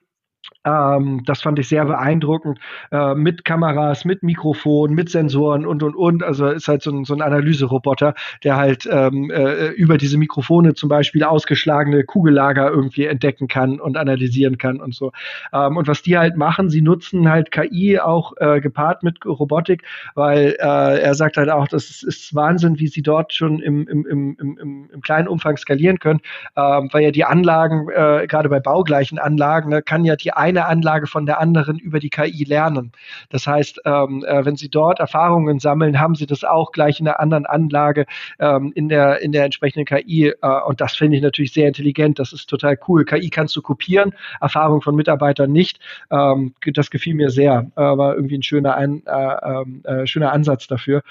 [0.67, 2.59] Ähm, das fand ich sehr beeindruckend.
[2.91, 6.23] Äh, mit Kameras, mit Mikrofon, mit Sensoren und und und.
[6.23, 10.73] Also ist halt so ein, so ein Analyseroboter, der halt ähm, äh, über diese Mikrofone
[10.73, 15.11] zum Beispiel ausgeschlagene Kugellager irgendwie entdecken kann und analysieren kann und so.
[15.53, 19.83] Ähm, und was die halt machen, sie nutzen halt KI auch äh, gepaart mit Robotik,
[20.15, 23.87] weil äh, er sagt halt auch, das ist, ist Wahnsinn, wie sie dort schon im,
[23.87, 26.19] im, im, im, im kleinen Umfang skalieren können,
[26.55, 30.56] ähm, weil ja die Anlagen, äh, gerade bei baugleichen Anlagen, ne, kann ja die eine
[30.57, 32.91] eine Anlage von der anderen über die KI lernen.
[33.29, 37.07] Das heißt, ähm, äh, wenn Sie dort Erfahrungen sammeln, haben Sie das auch gleich in
[37.07, 38.05] einer anderen Anlage
[38.39, 40.33] ähm, in, der, in der entsprechenden KI.
[40.41, 42.19] Äh, und das finde ich natürlich sehr intelligent.
[42.19, 43.05] Das ist total cool.
[43.05, 45.79] KI kannst du kopieren, Erfahrung von Mitarbeitern nicht.
[46.09, 47.69] Ähm, das gefiel mir sehr.
[47.75, 51.03] Äh, war irgendwie ein schöner, ein, äh, ähm, äh, schöner Ansatz dafür.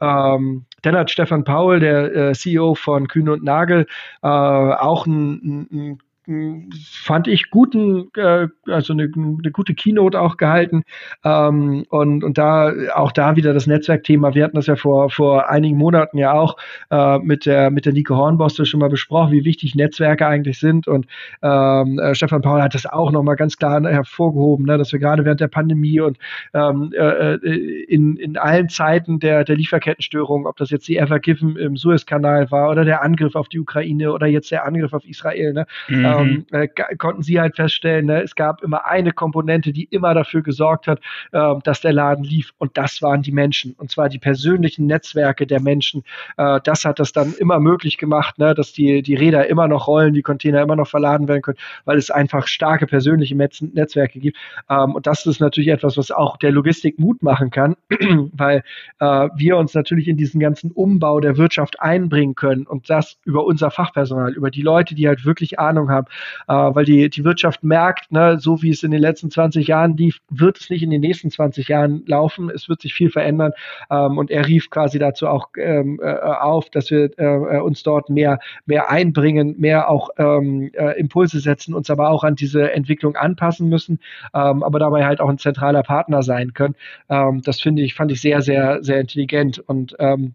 [0.00, 3.86] Ähm, dann hat Stefan Paul, der äh, CEO von Kühn und Nagel,
[4.20, 10.84] auch ein, ein fand ich guten, äh, also eine, eine gute Keynote auch gehalten.
[11.24, 14.34] Ähm, und, und da auch da wieder das Netzwerkthema.
[14.34, 16.56] Wir hatten das ja vor, vor einigen Monaten ja auch
[16.90, 20.86] äh, mit der mit der Nico Hornboste schon mal besprochen, wie wichtig Netzwerke eigentlich sind.
[20.86, 21.06] Und
[21.42, 25.24] ähm, äh, Stefan Paul hat das auch nochmal ganz klar hervorgehoben, ne, dass wir gerade
[25.24, 26.18] während der Pandemie und
[26.54, 31.18] ähm, äh, äh, in, in allen Zeiten der, der Lieferkettenstörung, ob das jetzt die Ever
[31.18, 35.04] Given im Suezkanal war oder der Angriff auf die Ukraine oder jetzt der Angriff auf
[35.04, 36.60] Israel, ne, mhm ähm, mhm.
[36.60, 40.86] äh, konnten sie halt feststellen, ne, es gab immer eine Komponente, die immer dafür gesorgt
[40.86, 41.00] hat,
[41.32, 42.52] äh, dass der Laden lief.
[42.58, 43.74] Und das waren die Menschen.
[43.78, 46.02] Und zwar die persönlichen Netzwerke der Menschen.
[46.36, 49.86] Äh, das hat das dann immer möglich gemacht, ne, dass die, die Räder immer noch
[49.86, 54.38] rollen, die Container immer noch verladen werden können, weil es einfach starke persönliche Netzwerke gibt.
[54.68, 57.76] Ähm, und das ist natürlich etwas, was auch der Logistik Mut machen kann,
[58.32, 58.62] weil
[59.00, 63.44] äh, wir uns natürlich in diesen ganzen Umbau der Wirtschaft einbringen können und das über
[63.44, 66.01] unser Fachpersonal, über die Leute, die halt wirklich Ahnung haben,
[66.48, 69.96] äh, weil die, die Wirtschaft merkt, ne, so wie es in den letzten 20 Jahren
[69.96, 72.50] lief, wird es nicht in den nächsten 20 Jahren laufen.
[72.50, 73.52] Es wird sich viel verändern.
[73.90, 78.10] Ähm, und er rief quasi dazu auch ähm, äh, auf, dass wir äh, uns dort
[78.10, 83.16] mehr, mehr einbringen, mehr auch ähm, äh, Impulse setzen, uns aber auch an diese Entwicklung
[83.16, 83.98] anpassen müssen,
[84.34, 86.74] ähm, aber dabei halt auch ein zentraler Partner sein können.
[87.08, 90.34] Ähm, das finde ich, fand ich sehr, sehr, sehr intelligent und ähm,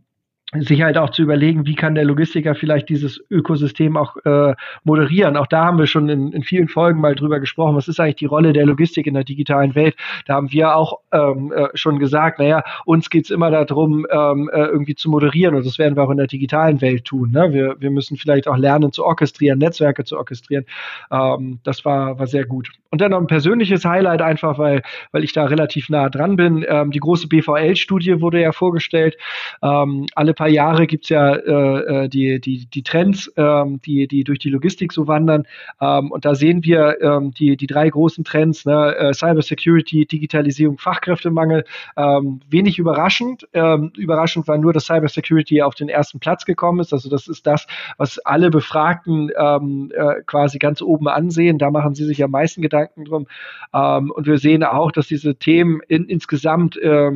[0.53, 4.53] sich halt auch zu überlegen, wie kann der Logistiker vielleicht dieses Ökosystem auch äh,
[4.85, 5.35] moderieren.
[5.35, 7.75] Auch da haben wir schon in, in vielen Folgen mal drüber gesprochen.
[7.75, 9.97] Was ist eigentlich die Rolle der Logistik in der digitalen Welt?
[10.25, 14.67] Da haben wir auch ähm, äh, schon gesagt, naja, uns geht's immer darum, ähm, äh,
[14.67, 17.31] irgendwie zu moderieren und das werden wir auch in der digitalen Welt tun.
[17.31, 17.51] Ne?
[17.51, 20.65] Wir, wir müssen vielleicht auch lernen zu orchestrieren, Netzwerke zu orchestrieren.
[21.11, 22.69] Ähm, das war, war sehr gut.
[22.89, 24.81] Und dann noch ein persönliches Highlight einfach, weil,
[25.11, 26.65] weil ich da relativ nah dran bin.
[26.65, 29.17] Ähm, die große BVL-Studie wurde ja vorgestellt.
[29.61, 34.23] Ähm, alle paar Jahre gibt's ja äh, äh, die, die, die Trends, ähm, die, die
[34.23, 35.45] durch die Logistik so wandern.
[35.81, 38.95] Ähm, und da sehen wir ähm, die, die drei großen Trends, ne?
[38.95, 41.65] äh, Cybersecurity, Digitalisierung, Fachkräftemangel.
[41.97, 43.47] Ähm, wenig überraschend.
[43.53, 46.93] Ähm, überraschend war nur, dass Cybersecurity auf den ersten Platz gekommen ist.
[46.93, 47.65] Also das ist das,
[47.97, 51.57] was alle Befragten ähm, äh, quasi ganz oben ansehen.
[51.57, 53.27] Da machen sie sich am meisten Gedanken drum.
[53.71, 57.11] Und wir sehen auch, dass diese Themen in, insgesamt äh,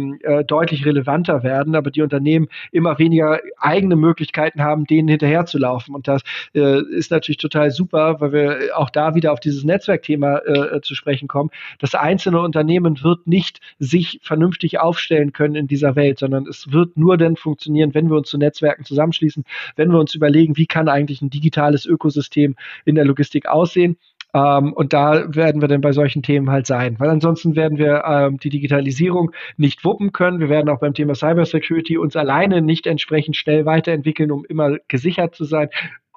[0.46, 5.94] deutlich relevanter werden, aber die Unternehmen immer weniger weniger eigene Möglichkeiten haben, denen hinterherzulaufen.
[5.94, 6.22] Und das
[6.56, 10.96] äh, ist natürlich total super, weil wir auch da wieder auf dieses Netzwerkthema äh, zu
[10.96, 11.50] sprechen kommen.
[11.80, 16.96] Das einzelne Unternehmen wird nicht sich vernünftig aufstellen können in dieser Welt, sondern es wird
[16.98, 19.44] nur dann funktionieren, wenn wir uns zu Netzwerken zusammenschließen,
[19.76, 23.98] wenn wir uns überlegen, wie kann eigentlich ein digitales Ökosystem in der Logistik aussehen.
[24.34, 28.04] Ähm, und da werden wir dann bei solchen Themen halt sein, weil ansonsten werden wir
[28.06, 30.40] ähm, die Digitalisierung nicht wuppen können.
[30.40, 35.36] Wir werden auch beim Thema Cybersecurity uns alleine nicht entsprechend schnell weiterentwickeln, um immer gesichert
[35.36, 35.70] zu sein.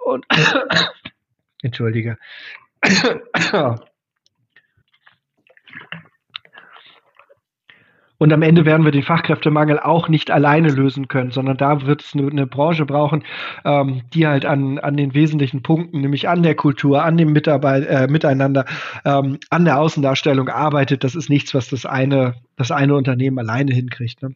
[0.05, 0.27] Und
[1.63, 2.19] entschuldige.
[8.19, 12.03] Und am Ende werden wir den Fachkräftemangel auch nicht alleine lösen können, sondern da wird
[12.03, 13.25] es eine, eine Branche brauchen,
[13.65, 17.87] ähm, die halt an, an den wesentlichen Punkten, nämlich an der Kultur, an dem Mitarbeit,
[17.87, 18.67] äh, Miteinander,
[19.05, 21.03] ähm, an der Außendarstellung arbeitet.
[21.03, 24.23] Das ist nichts, was das eine, das eine Unternehmen alleine hinkriegt.
[24.23, 24.35] Ne?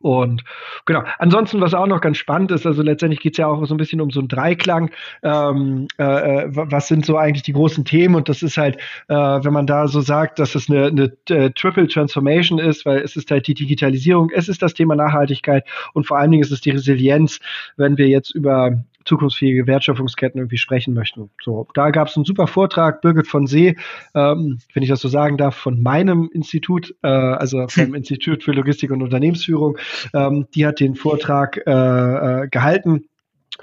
[0.00, 0.44] Und
[0.86, 1.02] genau.
[1.18, 3.76] Ansonsten, was auch noch ganz spannend ist, also letztendlich geht es ja auch so ein
[3.76, 4.90] bisschen um so einen Dreiklang.
[5.22, 8.14] Ähm, äh, äh was sind so eigentlich die großen Themen?
[8.14, 11.50] Und das ist halt, äh, wenn man da so sagt, dass es eine, eine äh,
[11.50, 16.06] Triple Transformation ist, weil es ist halt die Digitalisierung, es ist das Thema Nachhaltigkeit und
[16.06, 17.38] vor allen Dingen ist es die Resilienz,
[17.76, 21.30] wenn wir jetzt über zukunftsfähige Wertschöpfungsketten irgendwie sprechen möchten.
[21.42, 23.76] So, da gab es einen super Vortrag, Birgit von See,
[24.14, 28.52] ähm, wenn ich das so sagen darf, von meinem Institut, äh, also vom Institut für
[28.52, 29.78] Logistik und Unternehmensführung.
[30.14, 33.06] Ähm, die hat den Vortrag äh, äh, gehalten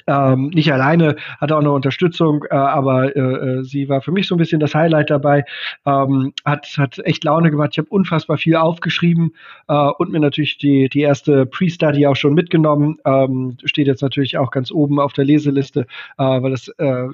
[0.07, 4.27] ähm, nicht alleine, hatte auch noch Unterstützung, äh, aber äh, äh, sie war für mich
[4.27, 5.45] so ein bisschen das Highlight dabei.
[5.86, 7.69] Ähm, hat, hat echt Laune gemacht.
[7.73, 9.33] Ich habe unfassbar viel aufgeschrieben
[9.67, 12.97] äh, und mir natürlich die, die erste Pre-Study auch schon mitgenommen.
[13.05, 15.81] Ähm, steht jetzt natürlich auch ganz oben auf der Leseliste,
[16.17, 17.07] äh, weil das äh,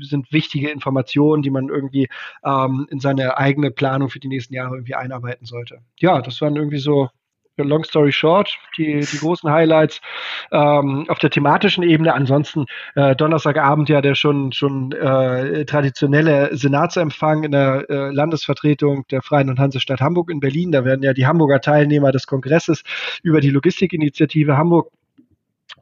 [0.00, 2.08] sind wichtige Informationen, die man irgendwie
[2.44, 5.78] ähm, in seine eigene Planung für die nächsten Jahre irgendwie einarbeiten sollte.
[5.98, 7.08] Ja, das waren irgendwie so
[7.66, 10.00] long story short, die, die großen Highlights
[10.52, 12.14] ähm, auf der thematischen Ebene.
[12.14, 19.22] Ansonsten äh, Donnerstagabend ja der schon schon äh, traditionelle Senatsempfang in der äh, Landesvertretung der
[19.22, 20.72] Freien und Hansestadt Hamburg in Berlin.
[20.72, 22.82] Da werden ja die Hamburger Teilnehmer des Kongresses
[23.22, 24.90] über die Logistikinitiative Hamburg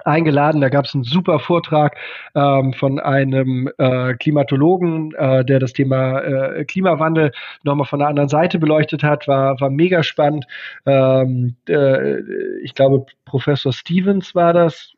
[0.07, 0.61] eingeladen.
[0.61, 1.97] Da gab es einen super Vortrag
[2.35, 8.29] ähm, von einem äh, Klimatologen, äh, der das Thema äh, Klimawandel nochmal von der anderen
[8.29, 9.29] Seite beleuchtet hat.
[9.29, 10.47] War, war mega spannend.
[10.85, 12.21] Ähm, äh,
[12.62, 14.95] ich glaube, Professor Stevens war das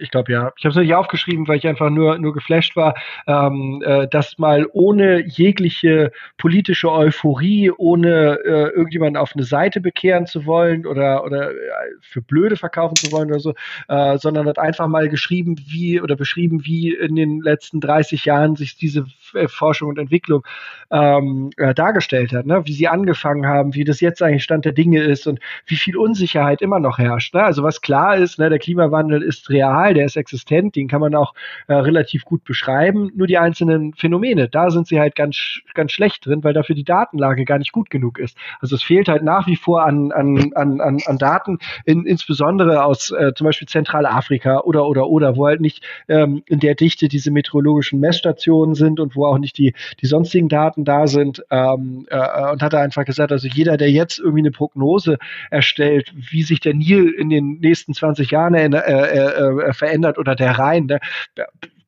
[0.00, 0.52] ich glaube ja.
[0.56, 2.94] Ich habe es nicht aufgeschrieben, weil ich einfach nur, nur geflasht war,
[3.26, 10.26] ähm, äh, das mal ohne jegliche politische Euphorie, ohne äh, irgendjemanden auf eine Seite bekehren
[10.26, 11.54] zu wollen oder, oder äh,
[12.00, 13.54] für blöde verkaufen zu wollen oder so,
[13.88, 18.56] äh, sondern hat einfach mal geschrieben, wie oder beschrieben, wie in den letzten 30 Jahren
[18.56, 20.44] sich diese äh, Forschung und Entwicklung
[20.90, 22.62] ähm, äh, dargestellt hat, ne?
[22.64, 25.96] wie sie angefangen haben, wie das jetzt eigentlich Stand der Dinge ist und wie viel
[25.96, 27.34] Unsicherheit immer noch herrscht.
[27.34, 27.42] Ne?
[27.42, 31.00] Also was klar ist, ne, der Klimawandel ist real, real, der ist existent, den kann
[31.00, 31.34] man auch
[31.66, 33.10] äh, relativ gut beschreiben.
[33.14, 36.84] Nur die einzelnen Phänomene, da sind sie halt ganz, ganz schlecht drin, weil dafür die
[36.84, 38.36] Datenlage gar nicht gut genug ist.
[38.60, 42.84] Also es fehlt halt nach wie vor an, an, an, an, an Daten, in, insbesondere
[42.84, 47.08] aus äh, zum Beispiel Zentralafrika oder oder oder, wo halt nicht ähm, in der Dichte
[47.08, 51.42] diese meteorologischen Messstationen sind und wo auch nicht die, die sonstigen Daten da sind.
[51.50, 55.18] Ähm, äh, und hat er einfach gesagt, also jeder, der jetzt irgendwie eine Prognose
[55.50, 60.36] erstellt, wie sich der Nil in den nächsten 20 Jahren äh, äh, äh, verändert oder
[60.36, 61.00] der Rhein, der,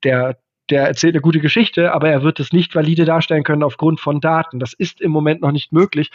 [0.03, 0.37] der
[0.73, 4.23] der erzählt eine gute Geschichte, aber er wird es nicht valide darstellen können aufgrund von
[4.23, 4.59] Daten.
[4.59, 6.11] Das ist im Moment noch nicht möglich.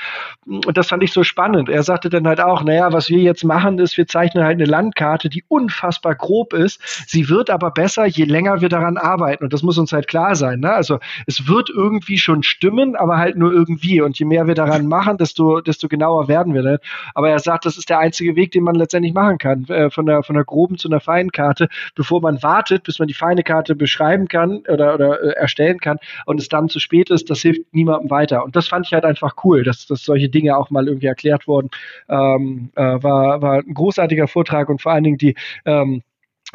[0.47, 1.69] Und das fand ich so spannend.
[1.69, 4.65] Er sagte dann halt auch, naja, was wir jetzt machen, ist, wir zeichnen halt eine
[4.65, 6.81] Landkarte, die unfassbar grob ist.
[7.07, 9.43] Sie wird aber besser, je länger wir daran arbeiten.
[9.43, 10.61] Und das muss uns halt klar sein.
[10.61, 10.71] Ne?
[10.71, 14.01] Also es wird irgendwie schon stimmen, aber halt nur irgendwie.
[14.01, 16.63] Und je mehr wir daran machen, desto, desto genauer werden wir.
[16.63, 16.79] Ne?
[17.13, 19.65] Aber er sagt, das ist der einzige Weg, den man letztendlich machen kann.
[19.65, 23.07] Äh, von, der, von der groben zu einer feinen Karte, bevor man wartet, bis man
[23.07, 26.79] die feine Karte beschreiben kann kann oder, oder äh, erstellen kann und es dann zu
[26.79, 28.43] spät ist, das hilft niemandem weiter.
[28.43, 31.47] Und das fand ich halt einfach cool, dass, dass solche Dinge auch mal irgendwie erklärt
[31.47, 31.69] wurden.
[32.09, 36.01] Ähm, äh, war, war ein großartiger Vortrag und vor allen Dingen die ähm,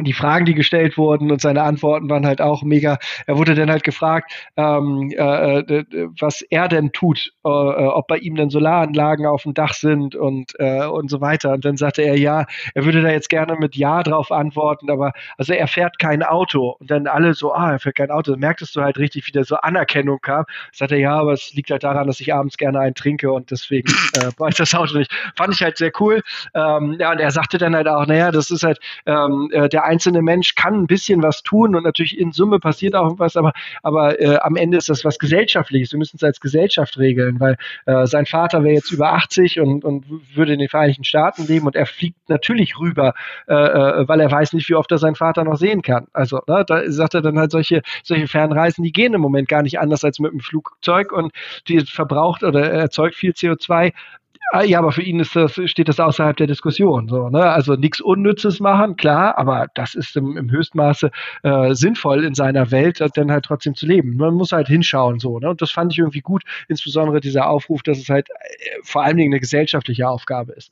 [0.00, 2.98] die Fragen, die gestellt wurden und seine Antworten waren halt auch mega.
[3.26, 5.84] Er wurde dann halt gefragt, ähm, äh, äh
[6.18, 10.14] was er denn tut, äh, äh, ob bei ihm denn Solaranlagen auf dem Dach sind
[10.14, 11.52] und, äh, und so weiter.
[11.52, 15.12] Und dann sagte er, ja, er würde da jetzt gerne mit Ja drauf antworten, aber
[15.36, 16.76] also er fährt kein Auto.
[16.80, 18.32] Und dann alle so, ah, er fährt kein Auto.
[18.32, 20.46] Dann merktest du halt richtig, wie da so Anerkennung kam.
[20.72, 23.50] Sagte er, ja, aber es liegt halt daran, dass ich abends gerne einen trinke und
[23.50, 25.12] deswegen äh, brauche ich das Auto nicht.
[25.36, 26.22] Fand ich halt sehr cool.
[26.54, 29.84] Ähm, ja, und er sagte dann halt auch, naja, das ist halt ähm, äh, der
[29.92, 33.52] einzelne Mensch kann ein bisschen was tun und natürlich in Summe passiert auch was, aber,
[33.82, 35.92] aber äh, am Ende ist das was Gesellschaftliches.
[35.92, 39.84] Wir müssen es als Gesellschaft regeln, weil äh, sein Vater wäre jetzt über 80 und,
[39.84, 43.12] und würde in den Vereinigten Staaten leben und er fliegt natürlich rüber,
[43.48, 46.06] äh, äh, weil er weiß nicht, wie oft er seinen Vater noch sehen kann.
[46.14, 49.62] Also ne, da sagt er dann halt solche, solche Fernreisen, die gehen im Moment gar
[49.62, 51.32] nicht anders als mit dem Flugzeug und
[51.68, 54.21] die verbraucht oder erzeugt viel CO2, Ah,
[54.64, 57.08] ja, aber für ihn ist das, steht das außerhalb der Diskussion.
[57.08, 57.42] So, ne?
[57.42, 61.10] Also nichts Unnützes machen, klar, aber das ist im, im Höchstmaße
[61.42, 64.16] äh, sinnvoll in seiner Welt, dann halt trotzdem zu leben.
[64.16, 65.38] Man muss halt hinschauen, so.
[65.38, 65.50] Ne?
[65.50, 68.34] Und das fand ich irgendwie gut, insbesondere dieser Aufruf, dass es halt äh,
[68.82, 70.70] vor allen Dingen eine gesellschaftliche Aufgabe ist.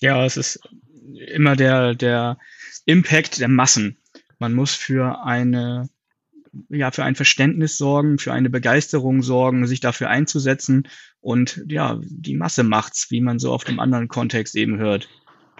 [0.00, 0.60] Ja, es ist
[1.32, 2.38] immer der, der
[2.86, 3.96] Impact der Massen.
[4.38, 5.88] Man muss für eine
[6.68, 10.88] ja, für ein Verständnis sorgen, für eine Begeisterung sorgen, sich dafür einzusetzen
[11.20, 15.08] und ja, die Masse macht's, wie man so auf dem anderen Kontext eben hört.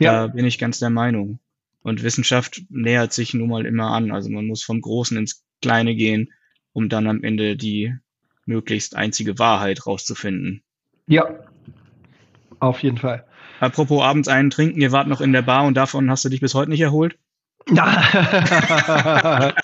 [0.00, 0.12] Ja.
[0.12, 1.38] Da bin ich ganz der Meinung.
[1.82, 4.12] Und Wissenschaft nähert sich nun mal immer an.
[4.12, 6.32] Also man muss vom Großen ins Kleine gehen,
[6.72, 7.94] um dann am Ende die
[8.46, 10.62] möglichst einzige Wahrheit rauszufinden.
[11.06, 11.28] Ja,
[12.60, 13.24] auf jeden Fall.
[13.60, 16.40] Apropos abends einen trinken, ihr wart noch in der Bar und davon hast du dich
[16.40, 17.16] bis heute nicht erholt?
[17.68, 19.52] Ja,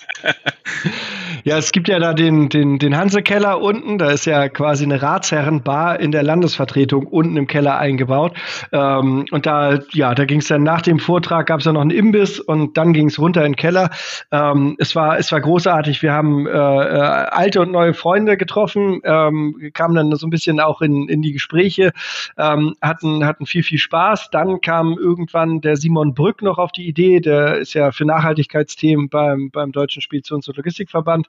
[1.45, 6.01] es gibt ja da den, den, den Hansekeller unten, da ist ja quasi eine Ratsherrenbar
[6.01, 8.37] in der Landesvertretung unten im Keller eingebaut.
[8.73, 11.81] Ähm, und da, ja, da ging es dann nach dem Vortrag, gab es ja noch
[11.81, 13.91] einen Imbiss und dann ging es runter in den Keller.
[14.31, 16.03] Ähm, es, war, es war großartig.
[16.03, 20.61] Wir haben äh, äh, alte und neue Freunde getroffen, ähm, kamen dann so ein bisschen
[20.61, 21.93] auch in, in die Gespräche,
[22.37, 24.31] ähm, hatten, hatten viel, viel Spaß.
[24.31, 29.09] Dann kam irgendwann der Simon Brück noch auf die Idee, der ist ja für Nachhaltigkeitsthemen
[29.09, 31.28] beim, beim Deutschen Speditions- und Logistikverband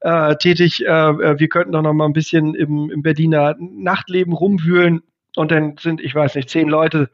[0.00, 0.84] äh, tätig.
[0.84, 5.02] Äh, äh, wir könnten doch noch mal ein bisschen im, im Berliner Nachtleben rumwühlen.
[5.36, 7.10] Und dann sind, ich weiß nicht, zehn Leute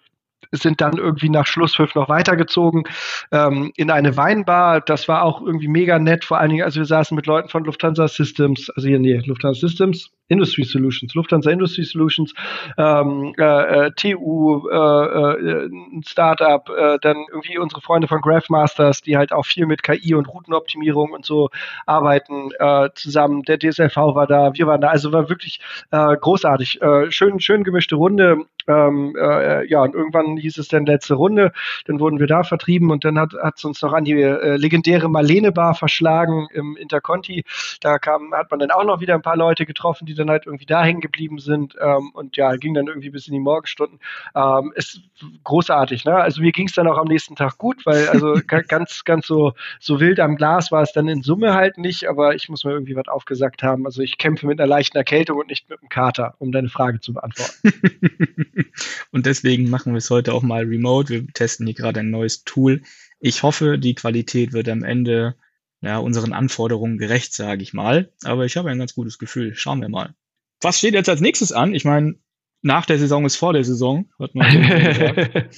[0.53, 2.85] sind dann irgendwie nach Schlusspfiff noch weitergezogen
[3.33, 4.81] ähm, in eine Weinbar.
[4.81, 7.65] Das war auch irgendwie mega nett, vor allen Dingen, also wir saßen mit Leuten von
[7.65, 12.35] Lufthansa Systems, also hier, nee, Lufthansa Systems, Industry Solutions, Lufthansa Industry Solutions,
[12.77, 19.03] ähm, äh, äh TU, äh, äh, ein Startup, äh, dann irgendwie unsere Freunde von Graphmasters,
[19.03, 21.51] die halt auch viel mit KI und Routenoptimierung und so
[21.87, 23.43] arbeiten, äh, zusammen.
[23.43, 26.81] Der DSLV war da, wir waren da, also war wirklich äh, großartig.
[26.83, 28.45] Äh, schön, schön gemischte Runde.
[28.69, 31.53] Ähm, äh, ja, und irgendwann hieß es dann letzte Runde,
[31.87, 35.09] dann wurden wir da vertrieben und dann hat es uns noch an die äh, legendäre
[35.09, 37.45] Marlene Bar verschlagen im Interconti.
[37.81, 40.47] Da kam, hat man dann auch noch wieder ein paar Leute getroffen, die dann halt
[40.47, 44.01] irgendwie da hängen geblieben sind ähm, und ja, ging dann irgendwie bis in die Morgenstunden.
[44.35, 45.01] Ähm, ist
[45.45, 46.15] großartig, ne?
[46.15, 48.35] Also mir ging es dann auch am nächsten Tag gut, weil also
[48.69, 52.35] ganz, ganz so, so wild am Glas war es dann in Summe halt nicht, aber
[52.35, 53.87] ich muss mir irgendwie was aufgesagt haben.
[53.87, 57.01] Also ich kämpfe mit einer leichten Erkältung und nicht mit einem Kater, um deine Frage
[57.01, 57.55] zu beantworten.
[59.11, 61.09] und deswegen machen wir es heute auch mal remote.
[61.13, 62.83] Wir testen hier gerade ein neues Tool.
[63.21, 65.37] Ich hoffe, die Qualität wird am Ende
[65.81, 68.13] ja, unseren Anforderungen gerecht, sage ich mal.
[68.25, 69.55] Aber ich habe ein ganz gutes Gefühl.
[69.55, 70.15] Schauen wir mal.
[70.61, 71.75] Was steht jetzt als nächstes an?
[71.75, 72.17] Ich meine,
[72.63, 75.51] nach der Saison ist vor der Saison, hat man so gesagt.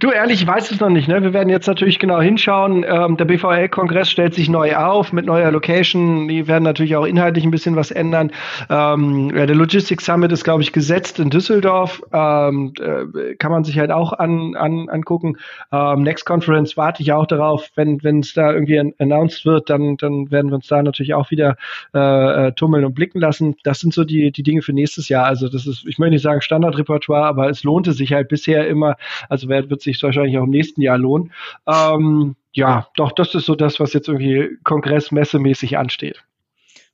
[0.00, 1.08] Du, ehrlich, ich weiß es noch nicht.
[1.08, 1.22] Ne?
[1.22, 2.84] Wir werden jetzt natürlich genau hinschauen.
[2.86, 6.28] Ähm, der BVL-Kongress stellt sich neu auf mit neuer Location.
[6.28, 8.30] Die werden natürlich auch inhaltlich ein bisschen was ändern.
[8.68, 12.02] Ähm, der Logistics Summit ist, glaube ich, gesetzt in Düsseldorf.
[12.12, 15.38] Ähm, äh, kann man sich halt auch an, an, angucken.
[15.72, 17.70] Ähm, Next Conference warte ich auch darauf.
[17.74, 21.30] Wenn es da irgendwie an, announced wird, dann, dann werden wir uns da natürlich auch
[21.30, 21.56] wieder
[21.94, 23.56] äh, äh, tummeln und blicken lassen.
[23.62, 25.24] Das sind so die, die Dinge für nächstes Jahr.
[25.24, 28.96] Also das ist, ich möchte nicht sagen Standardrepertoire, aber es lohnte sich halt bisher immer.
[29.28, 31.32] Also wird, wird sich wahrscheinlich auch im nächsten Jahr lohnen.
[31.66, 36.24] Ähm, ja, doch, das ist so das, was jetzt irgendwie kongressmessemäßig ansteht.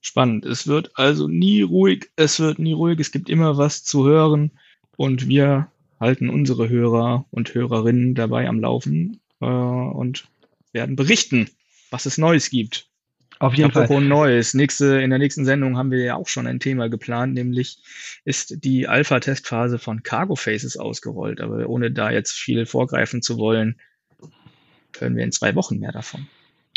[0.03, 0.45] Spannend.
[0.45, 4.51] Es wird also nie ruhig, es wird nie ruhig, es gibt immer was zu hören
[4.97, 5.68] und wir
[5.99, 10.28] halten unsere Hörer und Hörerinnen dabei am Laufen äh, und
[10.72, 11.49] werden berichten,
[11.91, 12.91] was es Neues gibt.
[13.39, 14.05] Auf jeden Apropos Fall.
[14.05, 14.55] Neues.
[14.55, 17.78] Nächste, in der nächsten Sendung haben wir ja auch schon ein Thema geplant, nämlich
[18.24, 21.41] ist die Alpha-Testphase von Cargo Faces ausgerollt.
[21.41, 23.80] Aber ohne da jetzt viel vorgreifen zu wollen,
[24.99, 26.26] hören wir in zwei Wochen mehr davon.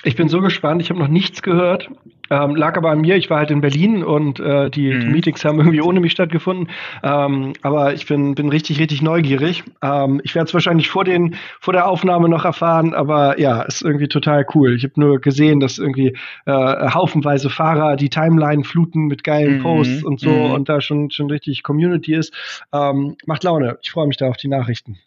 [0.03, 0.81] Ich bin so gespannt.
[0.81, 1.89] Ich habe noch nichts gehört.
[2.29, 3.15] Ähm, lag aber an mir.
[3.15, 4.99] Ich war halt in Berlin und äh, die, mhm.
[4.99, 6.69] die, Meetings haben irgendwie ohne mich stattgefunden.
[7.03, 9.63] Ähm, aber ich bin, bin richtig, richtig neugierig.
[9.81, 13.81] Ähm, ich werde es wahrscheinlich vor, den, vor der Aufnahme noch erfahren, aber ja, ist
[13.81, 14.75] irgendwie total cool.
[14.75, 19.63] Ich habe nur gesehen, dass irgendwie äh, haufenweise Fahrer die Timeline fluten mit geilen mhm.
[19.63, 20.51] Posts und so mhm.
[20.51, 22.33] und da schon, schon richtig Community ist.
[22.73, 23.77] Ähm, macht Laune.
[23.81, 24.97] Ich freue mich da auf die Nachrichten.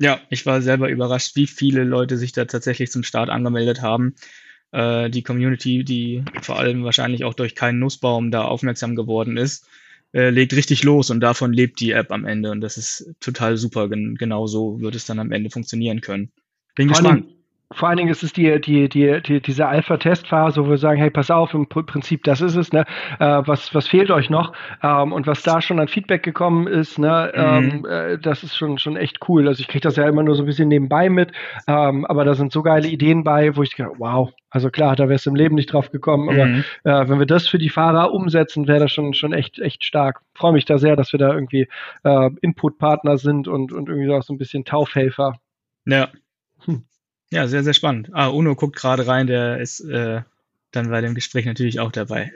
[0.00, 4.14] Ja, ich war selber überrascht, wie viele Leute sich da tatsächlich zum Start angemeldet haben.
[4.72, 9.68] Äh, die Community, die vor allem wahrscheinlich auch durch keinen Nussbaum da aufmerksam geworden ist,
[10.14, 12.50] äh, legt richtig los und davon lebt die App am Ende.
[12.50, 13.90] Und das ist total super.
[13.90, 16.32] Gen genau so wird es dann am Ende funktionieren können.
[16.76, 17.26] Bin gespannt.
[17.72, 21.10] Vor allen Dingen ist es die, die, die, die diese Alpha-Testphase, wo wir sagen, hey,
[21.10, 22.84] pass auf, im Prinzip, das ist es, ne?
[23.20, 24.52] Äh, was, was fehlt euch noch?
[24.82, 27.40] Ähm, und was da schon an Feedback gekommen ist, ne, mhm.
[27.40, 29.46] ähm, äh, das ist schon, schon echt cool.
[29.46, 31.30] Also ich kriege das ja immer nur so ein bisschen nebenbei mit,
[31.68, 35.08] ähm, aber da sind so geile Ideen bei, wo ich denke, wow, also klar, da
[35.08, 36.64] wärst du im Leben nicht drauf gekommen, aber mhm.
[36.82, 40.22] äh, wenn wir das für die Fahrer umsetzen, wäre das schon, schon echt, echt stark.
[40.34, 41.68] Freue mich da sehr, dass wir da irgendwie
[42.02, 45.34] äh, Input-Partner sind und, und irgendwie auch so ein bisschen Taufhelfer.
[45.86, 46.08] Ja.
[46.64, 46.84] Hm.
[47.32, 48.10] Ja, sehr, sehr spannend.
[48.12, 50.22] Ah, Uno guckt gerade rein, der ist äh,
[50.72, 52.32] dann bei dem Gespräch natürlich auch dabei.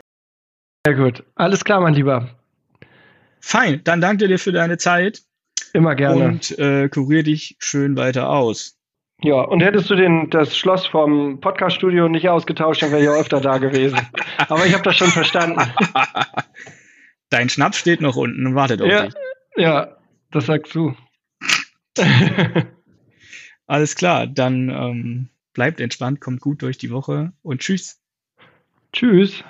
[0.85, 1.23] Sehr gut.
[1.35, 2.29] Alles klar, mein Lieber.
[3.41, 5.21] Fein, dann danke dir für deine Zeit.
[5.73, 6.25] Immer gerne.
[6.25, 8.77] Und äh, kurier dich schön weiter aus.
[9.21, 13.19] Ja, und hättest du den, das Schloss vom Podcaststudio nicht ausgetauscht, dann wäre ich auch
[13.19, 13.99] öfter da gewesen.
[14.49, 15.61] Aber ich habe das schon verstanden.
[17.29, 19.13] Dein Schnaps steht noch unten und wartet auf ja, dich.
[19.57, 19.97] Ja,
[20.31, 20.95] das sagst du.
[23.67, 27.99] Alles klar, dann ähm, bleibt entspannt, kommt gut durch die Woche und tschüss.
[28.93, 29.43] Tschüss.